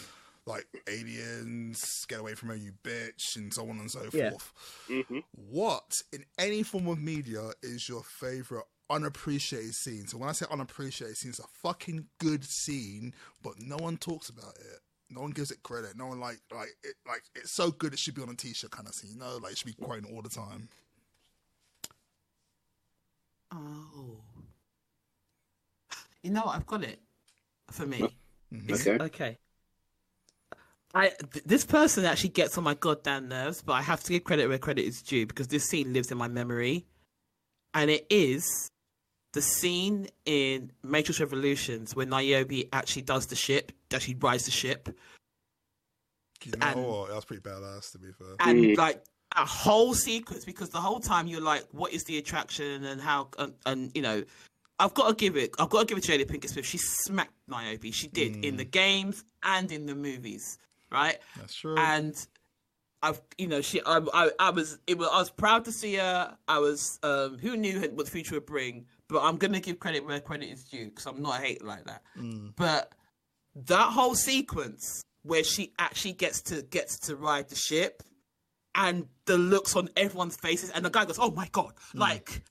[0.48, 4.30] like aliens, get away from her, you bitch, and so on and so Yeah.
[4.32, 4.54] forth.
[4.90, 5.24] Mhm.
[5.32, 10.08] What in any form of media is your favorite unappreciated scene?
[10.08, 13.14] So when I say unappreciated scene, it's a fucking good scene,
[13.44, 14.80] but no one talks about it.
[15.10, 15.96] No one gives it credit.
[15.96, 18.72] No one like like it like it's so good it should be on a t-shirt
[18.72, 19.12] kind of scene.
[19.14, 20.68] You know, like it should be quoting all the time.
[23.54, 24.18] Oh.
[26.24, 26.56] You know what?
[26.56, 27.00] I've got it
[27.72, 28.00] for me.
[28.54, 28.70] Mm-hmm.
[28.74, 29.04] It's- Okay.
[29.06, 29.38] Okay.
[30.94, 34.24] I th- this person actually gets on my goddamn nerves, but I have to give
[34.24, 36.86] credit where credit is due because this scene lives in my memory,
[37.74, 38.72] and it is
[39.36, 44.90] the scene in Matrix Revolutions where Niobe actually does the ship, actually rides the ship,
[46.44, 47.08] You know And- what?
[47.10, 48.36] That was pretty badass, to be fair.
[48.40, 48.78] and Mm.
[48.78, 49.04] like
[49.36, 53.30] a whole sequence because the whole time you're like, what is the attraction and how
[53.40, 54.24] and, and you know,
[54.78, 55.56] I've got to give it.
[55.58, 56.66] I've got to give it to Jada Pinkett Smith.
[56.66, 57.92] She smacked Niobe.
[57.94, 60.60] She did in the games and in the movies,
[60.92, 61.18] right?
[61.38, 61.76] That's true.
[61.78, 62.14] And
[63.02, 65.96] I've you know she I, I I was it was I was proud to see
[65.96, 66.38] her.
[66.48, 70.06] I was um who knew what the future would bring, but I'm gonna give credit
[70.06, 72.02] where credit is due because I'm not a hater like that.
[72.56, 72.92] But
[73.56, 78.04] that whole sequence where she actually gets to gets to ride the ship
[78.76, 82.44] and the looks on everyone's faces and the guy goes, "Oh my god!" Like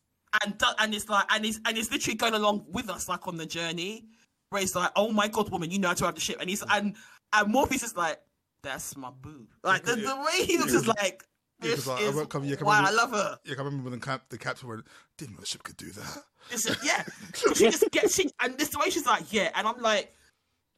[0.43, 3.37] and and it's like and it's and it's literally going along with us like on
[3.37, 4.07] the journey
[4.51, 6.49] where it's like, "Oh my god, woman, you know how to ride the ship," and
[6.49, 6.97] he's and
[7.33, 8.21] and Morpheus is like,
[8.63, 11.25] "That's my boo." Like the, the way he looks is like.
[11.61, 13.39] This I- I is won't come- yeah, I can why I remember- love her.
[13.45, 14.85] Yeah, I remember when the, cap, the captain went,
[15.17, 16.25] didn't know the ship could do that.
[16.51, 17.05] It's yeah,
[17.55, 20.13] she just gets she, and this the way she's like, yeah, and I'm like,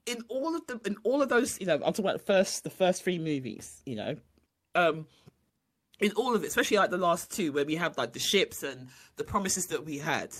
[0.06, 2.62] in all of the in all of those, you know, I'm talking about the first
[2.62, 4.16] the first three movies, you know,
[4.76, 5.06] um,
[5.98, 8.62] in all of it, especially like the last two where we have like the ships
[8.62, 10.30] and the promises that we had.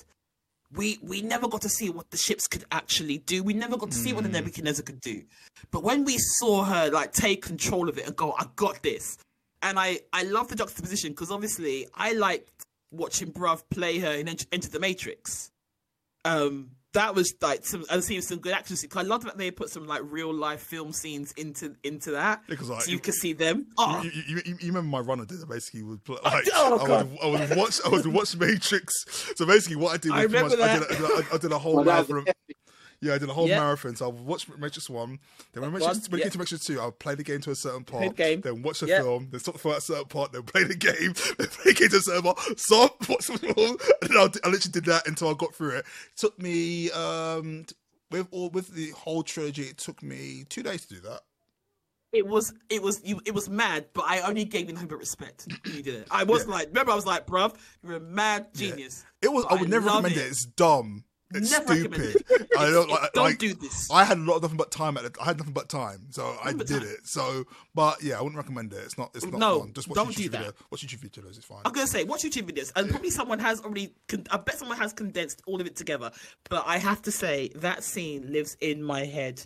[0.72, 3.42] We we never got to see what the ships could actually do.
[3.42, 5.22] We never got to see what the Nebuchadnezzar could do.
[5.70, 9.16] But when we saw her like take control of it and go, I got this,
[9.62, 12.50] and I I love the juxtaposition because obviously I liked
[12.90, 15.50] watching Bruv play her in Enter the Matrix.
[16.24, 18.90] Um, that was like some and seeing some good action scenes.
[18.92, 22.42] 'Cause I love that they put some like real life film scenes into into that,
[22.48, 23.66] Because, like, so you could see them.
[23.76, 25.42] Oh, You, you, you, you remember my runner did?
[25.42, 27.10] I basically was like, oh, I, God.
[27.10, 28.94] would, I would watch I would watch Matrix.
[29.36, 31.28] So basically, what I did was I pretty much, remember I, did, that.
[31.32, 32.34] I, I did a whole Well, that was marathon.
[33.00, 33.58] Yeah, I did a whole Yeah.
[33.58, 33.94] marathon.
[33.96, 35.18] So I would watch Matrix one.
[35.52, 36.24] Then when, Matrix, when it yeah.
[36.24, 38.16] came to Matrix two, I would play the game to a certain part.
[38.16, 38.40] game.
[38.40, 39.02] Then watch the Yeah.
[39.02, 39.28] film.
[39.30, 40.32] Then stop for a certain part.
[40.32, 41.14] Then play the game.
[41.38, 42.38] Then play the game to a certain part.
[42.58, 43.08] Stop.
[43.08, 43.76] Watch the film.
[44.02, 45.84] And then I, I literally did that until I got through it.
[46.12, 47.66] It took me um
[48.10, 49.62] with all with the whole trilogy.
[49.64, 51.20] It took me two days to do that.
[52.12, 54.98] it was it was you it was mad, but I only gave you nothing but
[54.98, 55.48] respect.
[55.64, 56.08] You did it.
[56.10, 59.04] I wasn't like, remember, I was like, bruv, you're a mad genius.
[59.20, 59.44] It was.
[59.50, 60.30] I would never love recommend it.
[60.30, 61.04] It's dumb.
[61.34, 62.24] It's Never stupid.
[62.58, 63.12] I don't like.
[63.12, 63.90] Don't like, do this.
[63.90, 65.16] I had a lot of nothing but time at it.
[65.20, 66.88] I had nothing but time, so I Nothing did time.
[66.88, 67.06] it.
[67.06, 68.76] So, but yeah, I wouldn't recommend it.
[68.84, 69.10] It's not.
[69.14, 69.72] It's not No, fun.
[69.72, 70.38] Just watch don't YouTube do that.
[70.38, 70.52] video.
[70.70, 71.36] Watch YouTube videos.
[71.36, 71.62] It's fine.
[71.64, 73.92] I'm gonna say watch YouTube videos, and probably someone has already.
[74.06, 76.12] Con- I bet someone has condensed all of it together.
[76.48, 79.44] But I have to say that scene lives in my head,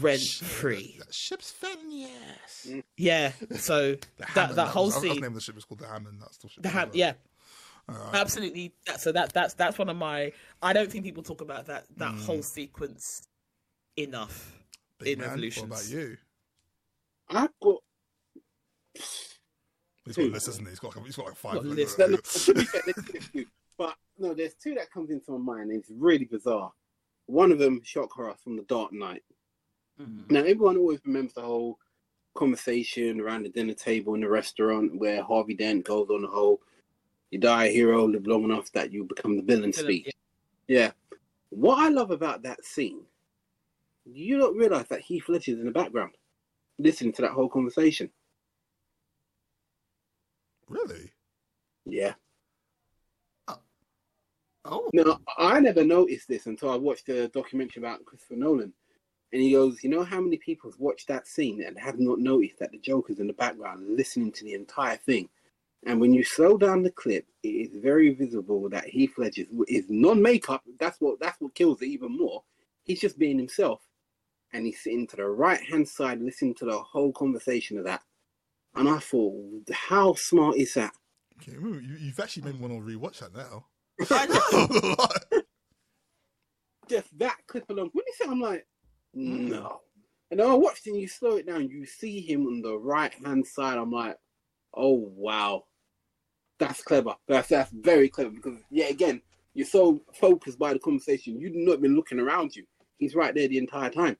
[0.00, 0.96] rent free.
[1.00, 2.68] That ship's fat in the ass.
[2.96, 3.32] Yeah.
[3.56, 4.96] So that Hammond, that whole scene.
[4.96, 5.20] I was scene.
[5.22, 6.18] name of the ship is called the Hammond.
[6.22, 6.62] That's the ship.
[6.62, 7.12] The ham, yeah.
[8.12, 8.72] Absolutely.
[8.86, 10.32] That, so that that's that's one of my.
[10.62, 13.28] I don't think people talk about that that whole sequence
[13.96, 14.58] enough
[14.98, 15.70] Big in man, Revolutions.
[15.70, 16.16] What about you?
[17.30, 17.78] I've got
[20.08, 20.70] He's got a list, isn't he?
[20.70, 20.94] He's got.
[21.04, 21.54] He's got like five.
[21.54, 21.98] Got list.
[21.98, 23.46] No, no, to fair, there's two, two.
[23.76, 25.70] But no, there's two that comes into my mind.
[25.70, 26.72] It's really bizarre.
[27.26, 29.22] One of them, shock horror from the Dark Knight.
[30.00, 30.28] Mhm.
[30.30, 31.78] Now, everyone always remembers the whole
[32.34, 36.60] conversation around the dinner table in the restaurant where Harvey Dent goes on the whole
[37.30, 40.12] "you die a hero, live long enough that you become the villain" Villain, speech.
[40.66, 40.92] Yeah.
[41.50, 43.00] What I love about that scene,
[44.04, 46.12] you don't realize that Heath Ledger's in the background,
[46.78, 48.10] listening to that whole conversation.
[50.68, 51.10] Really?
[51.86, 52.14] Yeah.
[53.48, 53.58] Oh.
[54.66, 58.72] oh, Now, I never noticed this until I watched the documentary about Christopher Nolan.
[59.32, 62.18] And he goes, You know how many people have watched that scene and have not
[62.18, 65.28] noticed that the Joker's in the background listening to the entire thing?
[65.86, 69.84] And when you slow down the clip, it is very visible that Heath Ledger is
[69.88, 70.62] non makeup.
[70.78, 72.42] That's what that's what kills it even more.
[72.82, 73.80] He's just being himself.
[74.52, 78.02] And he's sitting to the right hand side listening to the whole conversation of that.
[78.74, 79.34] And I thought,
[79.72, 80.92] how smart is that?
[81.40, 83.66] Okay, you, you've actually made me want to rewatch that now.
[84.10, 85.42] I know.
[86.88, 87.90] just that clip alone.
[87.92, 88.66] When you say, I'm like,
[89.14, 89.48] hmm.
[89.48, 89.80] no.
[90.30, 93.12] And then I watched and you slow it down, you see him on the right
[93.24, 93.78] hand side.
[93.78, 94.16] I'm like,
[94.74, 95.64] oh wow,
[96.58, 97.14] that's clever.
[97.26, 99.22] That's that's very clever because yeah, again,
[99.54, 102.64] you're so focused by the conversation, you've not been looking around you.
[102.98, 104.16] He's right there the entire time.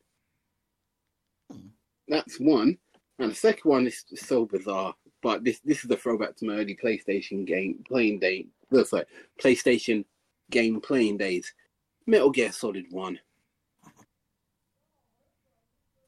[1.53, 1.69] Mm.
[2.09, 2.79] That's one.
[3.19, 6.55] And the second one is so bizarre, but this this is a throwback to my
[6.55, 8.47] early PlayStation game playing day.
[8.71, 9.05] No, sorry,
[9.43, 10.05] PlayStation
[10.51, 11.53] game playing days.
[12.07, 13.19] Metal Gear Solid One.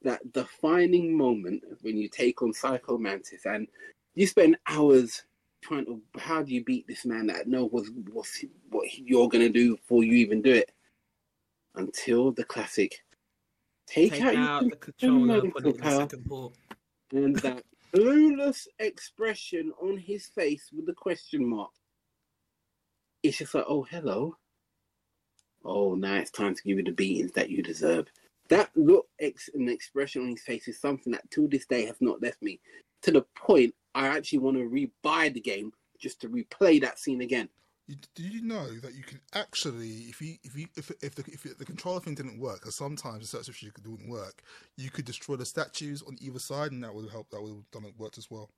[0.03, 3.67] That defining moment when you take on Psycho Mantis and
[4.15, 5.23] you spend hours
[5.61, 9.49] trying to how do you beat this man that knows what's, what's what you're gonna
[9.49, 10.71] do before you even do it.
[11.75, 12.99] Until the classic
[13.87, 16.53] take, take out, out your the controller, put it in the second port.
[17.13, 21.71] and that clueless expression on his face with the question mark.
[23.23, 24.35] It's just like, oh, hello.
[25.63, 28.07] Oh, now it's time to give you the beatings that you deserve.
[28.49, 31.97] That look ex- and expression on his face is something that to this day has
[32.01, 32.59] not left me.
[33.03, 37.21] To the point, I actually want to rebuy the game just to replay that scene
[37.21, 37.49] again.
[37.87, 41.23] You, did you know that you can actually, if you if you if if the
[41.27, 44.43] if the controller thing didn't work, because sometimes the search issue wouldn't work,
[44.77, 47.29] you could destroy the statues on either side, and that would help.
[47.31, 48.49] That would have done it worked as well.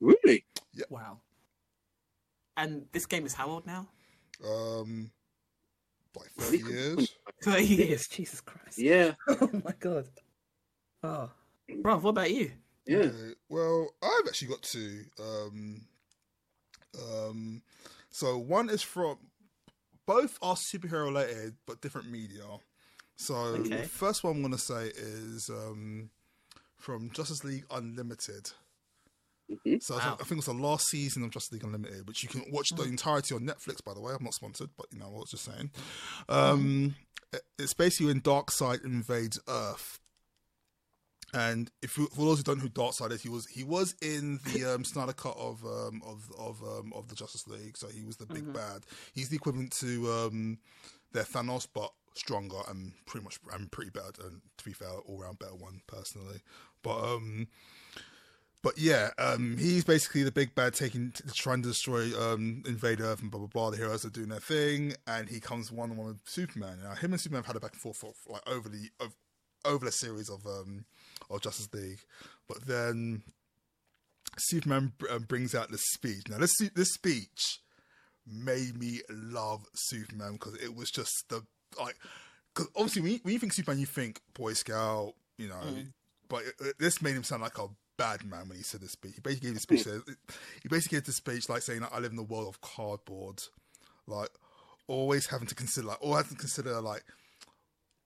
[0.00, 0.44] Really?
[0.72, 0.86] Yeah.
[0.88, 1.20] Wow.
[2.56, 3.88] And this game is how old now?
[4.44, 5.10] Um,
[6.16, 7.16] like thirty years.
[7.42, 8.08] Thirty years.
[8.08, 8.78] Jesus Christ.
[8.78, 9.12] Yeah.
[9.28, 10.08] Oh my god.
[11.02, 11.30] Oh,
[11.82, 12.52] bro, what about you?
[12.86, 12.96] Yeah.
[12.98, 15.04] Okay, Well, I've actually got two.
[15.18, 15.82] Um,
[16.98, 17.62] um,
[18.10, 19.18] so one is from
[20.06, 22.42] both are superhero related but different media.
[23.16, 23.82] So Okay.
[23.82, 26.10] the first one I'm going to say is um,
[26.78, 28.50] from Justice League Unlimited.
[29.80, 32.28] So I, think, I think it's the last season of Justice League Unlimited, which you
[32.28, 33.84] can watch the entirety on Netflix.
[33.84, 35.70] By the way, I'm not sponsored, but you know what I was just saying.
[36.28, 36.94] Um,
[37.32, 39.99] it- It's basically when Darkseid invades Earth,
[41.32, 44.40] and if for those who don't know who Darkseid is, he was he was in
[44.52, 48.04] the um, Snyder cut of um, of of um, of the Justice League, so he
[48.04, 48.82] was the big bad.
[49.14, 50.58] He's the equivalent to um,
[51.12, 54.26] their Thanos, but stronger and pretty much and pretty better.
[54.26, 56.40] And to be fair, all round better one personally.
[56.82, 57.48] But um,
[58.62, 63.00] but yeah, um, he's basically the big bad taking t- trying to destroy um, invade
[63.00, 63.70] Earth and blah blah blah.
[63.70, 66.78] The heroes are doing their thing, and he comes one on one with Superman.
[66.82, 69.14] Now him and Superman have had a back and forth for, like over the of,
[69.64, 70.84] over the series of um
[71.30, 72.00] of Justice League,
[72.48, 73.22] but then
[74.38, 76.28] Superman um, brings out this speech.
[76.28, 77.60] Now this this speech
[78.26, 81.42] made me love Superman because it was just the
[81.78, 81.96] like.
[82.54, 85.60] Because obviously, when you, when you think Superman, you think Boy Scout, you know.
[86.28, 88.92] But it, it- this made him sound like a bad man when he said this
[88.92, 89.12] speech.
[89.14, 89.84] He basically gave a speech.
[89.84, 90.16] that-
[90.62, 93.42] He basically gave this speech like saying, like, "I live in the world of cardboard,"
[94.06, 94.30] like
[94.88, 97.04] always having to consider, like, always having to consider, like,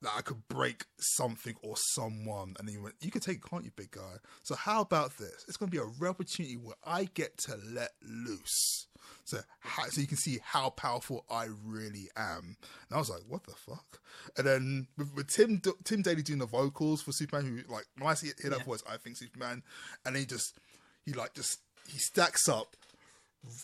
[0.04, 2.54] that I could break something or someone.
[2.58, 4.16] And he went, You can take, can't you, big guy?
[4.42, 5.44] So, how about this?
[5.48, 8.86] It's going to be a rare opportunity where I get to let loose.
[9.24, 12.56] So, how, so you can see how powerful I really am.
[12.88, 14.00] And I was like, What the fuck?
[14.36, 18.10] And then with, with Tim Tim Daly doing the vocals for Superman, who, like, when
[18.10, 19.62] I see hear that voice, I think Superman.
[20.04, 20.58] And then he just,
[21.04, 22.76] he, like, just, he stacks up,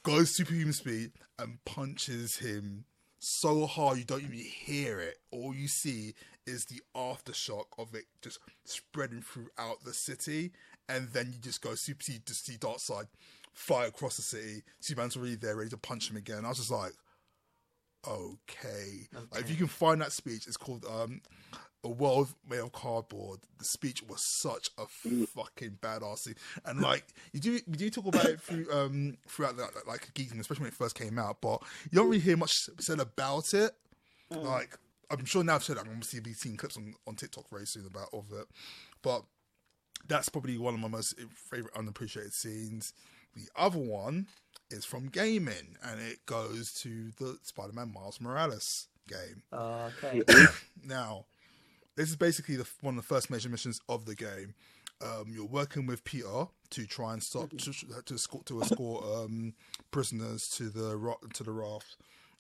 [0.03, 2.84] goes superhuman speed, and punches him
[3.20, 5.18] so hard you don't even hear it.
[5.30, 6.14] All you see
[6.47, 10.53] is the aftershock of it just spreading throughout the city,
[10.88, 13.07] and then you just go super see to see Darkseid
[13.53, 14.62] fly across the city.
[14.80, 16.45] Superman's already there, ready to punch him again.
[16.45, 16.93] I was just like,
[18.07, 19.09] okay.
[19.32, 21.20] Like, if you can find that speech, it's called um,
[21.84, 27.07] "A World Made of Cardboard." The speech was such a fucking badass scene, and like
[27.32, 30.72] you do, you do talk about it through um throughout the, like geeking, especially when
[30.72, 33.72] it first came out, but you don't really hear much said about it.
[34.30, 34.78] Like
[35.11, 37.67] I'm sure now I've said that, I'm obviously be seeing clips on, on TikTok very
[37.67, 38.47] soon about of it,
[39.03, 39.23] but
[40.07, 42.93] that's probably one of my most favorite unappreciated scenes.
[43.35, 44.27] The other one
[44.71, 49.43] is from gaming, and it goes to the Spider-Man Miles Morales game.
[50.03, 50.23] okay.
[50.85, 51.27] Now,
[51.97, 54.55] this is basically the, one of the first major missions of the game.
[55.03, 57.73] Um, you're working with Peter to try and stop to,
[58.05, 59.55] to escort to escort um,
[59.91, 61.97] prisoners to the to the raft,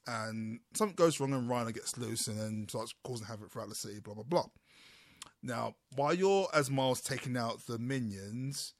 [0.06, 3.74] and something goes wrong and Rhino gets loose and then starts causing havoc throughout the
[3.74, 4.00] city.
[4.00, 4.46] Blah blah blah.
[5.42, 8.74] Now, while you're as Miles taking out the minions,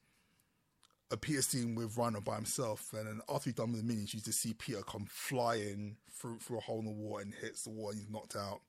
[1.09, 4.13] a Peter scene with Rhino by himself, and then after you're done with the minions,
[4.13, 7.63] you just see Peter come flying through through a hole in the wall and hits
[7.63, 8.61] the wall, and he's knocked out.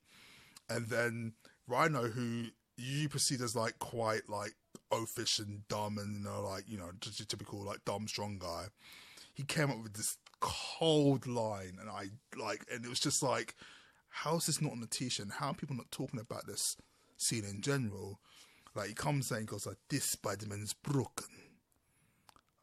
[0.68, 1.32] And then
[1.68, 2.46] Rhino, who
[2.76, 4.55] you perceive as like quite like
[4.90, 8.38] oafish and dumb, and you know, like you know, just a typical like dumb strong
[8.38, 8.66] guy,
[9.34, 13.55] he came up with this cold line, and I like, and it was just like,
[14.11, 15.24] how is this not on the t-shirt?
[15.24, 16.76] And how are people not talking about this
[17.16, 18.20] scene in general?
[18.74, 21.26] Like he comes in and goes like, "This Spider-Man is broken.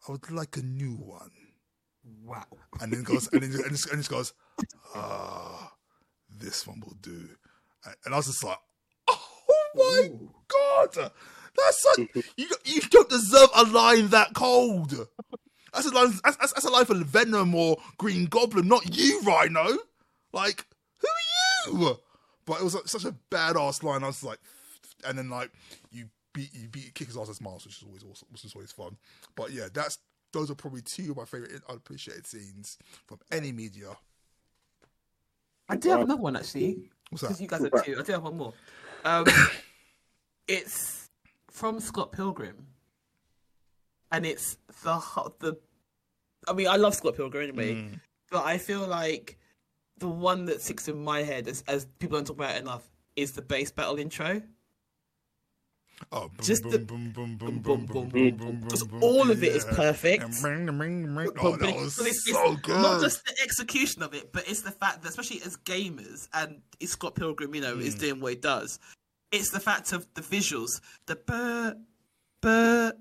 [0.07, 1.31] I would like a new one."
[2.23, 2.45] Wow.
[2.81, 4.33] And then goes and then and just, and just goes,
[4.95, 5.73] "Ah,
[6.29, 7.29] this one will do."
[8.05, 8.57] And- I was just like,
[9.07, 10.09] "Oh my
[10.47, 11.11] god,
[11.55, 12.07] that's such
[12.37, 12.47] you.
[12.65, 15.07] You don't deserve a line that cold."
[15.73, 16.11] That's a line.
[16.23, 19.77] That's, that's, that's a line for Venom or Green Goblin, not you, Rhino.
[20.33, 20.65] Like,
[20.99, 21.97] who are you?
[22.45, 24.03] But it was like, such a badass line.
[24.03, 24.39] I was like,
[25.07, 25.51] and then like
[25.91, 28.55] you beat you beat kick his ass as Miles, which is always awesome, which is
[28.55, 28.97] always fun.
[29.35, 29.99] But yeah, that's
[30.33, 33.89] those are probably two of my favorite unappreciated scenes from any media.
[35.67, 36.89] I do have another one actually.
[37.09, 37.27] What's that?
[37.27, 37.99] Because you guys are two.
[37.99, 38.53] I do have one more.
[39.05, 39.25] Um,
[40.47, 41.09] it's
[41.51, 42.67] from Scott Pilgrim,
[44.11, 45.57] and it's the the.
[46.47, 47.99] I mean, I love Scott Pilgrim anyway, mm.
[48.31, 49.37] but I feel like
[49.97, 52.89] the one that sticks in my head as, as people don't talk about it enough
[53.15, 54.41] is the bass battle intro.
[56.13, 59.29] Oh, boom, just boom, the, boom, boom, boom, boom, boom, boom, boom, boom Just all
[59.29, 60.23] of it is perfect.
[60.23, 62.81] Oh, that was so good.
[62.81, 66.61] Not just the execution of it, but it's the fact that, especially as gamers, and
[66.83, 67.99] Scott Pilgrim, you know, is mm.
[67.99, 68.79] doing what he does.
[69.31, 71.75] It's the fact of the visuals, the burr,
[72.41, 72.93] burr,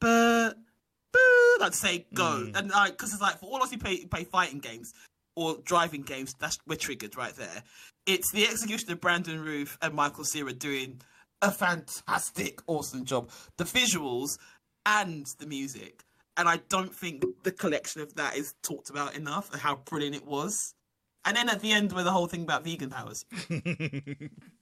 [0.00, 0.54] burr,
[1.12, 2.56] burr, like say go, Mm.
[2.56, 4.92] and like because it's like for all of us who play play fighting games
[5.34, 7.62] or driving games, that's we're triggered right there.
[8.06, 11.00] It's the execution of Brandon Routh and Michael Cera doing
[11.42, 13.30] a fantastic, awesome job.
[13.56, 14.38] The visuals
[14.86, 16.02] and the music.
[16.38, 20.14] And I don't think the collection of that is talked about enough and how brilliant
[20.16, 20.74] it was.
[21.24, 23.24] And then at the end, with the whole thing about vegan powers.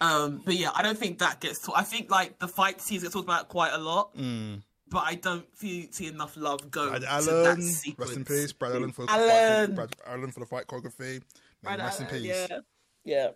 [0.00, 1.76] um, but yeah, I don't think that gets taught.
[1.78, 4.62] I think like the fight scenes get talked about quite a lot, Mm.
[4.88, 8.10] but I don't feel, see enough love go Brad to that Allan, sequence.
[8.10, 8.52] rest in peace.
[8.52, 9.66] Brad Allan for the Allan.
[9.68, 9.74] fight.
[9.76, 11.22] Brad Allan for the fight choreography.
[11.62, 12.24] Brad rest in peace.
[12.24, 12.58] Yeah,
[13.04, 13.28] yeah.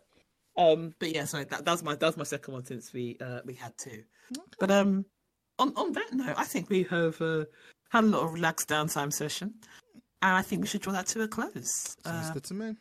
[0.56, 3.16] Um, but yeah, sorry, that, that was my that was my second one since we
[3.20, 4.04] uh we had two.
[4.60, 5.04] But um,
[5.58, 7.44] on on that note, I think we have uh,
[7.90, 9.54] had a lot of relaxed downtime session,
[10.22, 11.96] and I think we should draw that to a close.
[12.04, 12.76] Sounds Uh, good to me.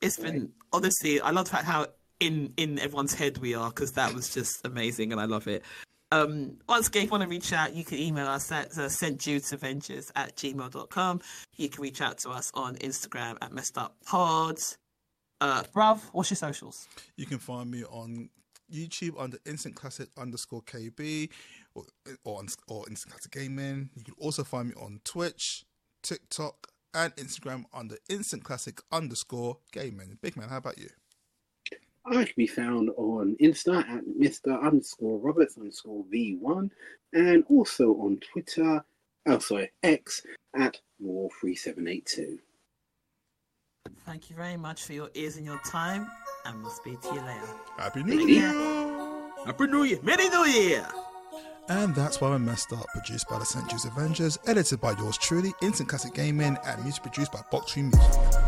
[0.00, 1.86] it's been honestly, I love the fact how
[2.20, 5.62] in in everyone's head we are because that was just amazing, and I love it.
[6.10, 8.88] Um, once again, if you want to reach out, you can email us at uh,
[8.88, 11.20] stjudesavengers at gmail.com.
[11.56, 14.78] You can reach out to us on Instagram at messed up pods.
[15.40, 16.88] Uh, bruv, what's your socials?
[17.16, 18.30] You can find me on
[18.72, 21.30] YouTube under Instant Classic underscore KB
[21.74, 21.84] or
[22.24, 23.90] or, or Instant Classic Gaming.
[23.94, 25.64] You can also find me on Twitch,
[26.02, 30.18] TikTok, and Instagram under Instant Classic underscore Gaming.
[30.22, 30.88] Big man, how about you?
[32.10, 34.62] I can be found on Insta at Mr.
[34.62, 36.70] underscore Roberts underscore V1
[37.12, 38.84] and also on Twitter,
[39.26, 40.22] oh sorry, X
[40.56, 42.38] at War3782.
[44.06, 46.10] Thank you very much for your ears and your time,
[46.46, 47.54] and we'll speak to you later.
[47.76, 48.52] Happy New Take Year!
[49.44, 49.98] Happy New Year!
[50.02, 50.86] Merry New Year!
[51.68, 52.86] And that's why we messed up.
[52.94, 53.68] Produced by the St.
[53.68, 57.82] Jude's Avengers, edited by yours truly, Instant Classic Gaming, and music produced by Box Tree
[57.82, 58.47] Music.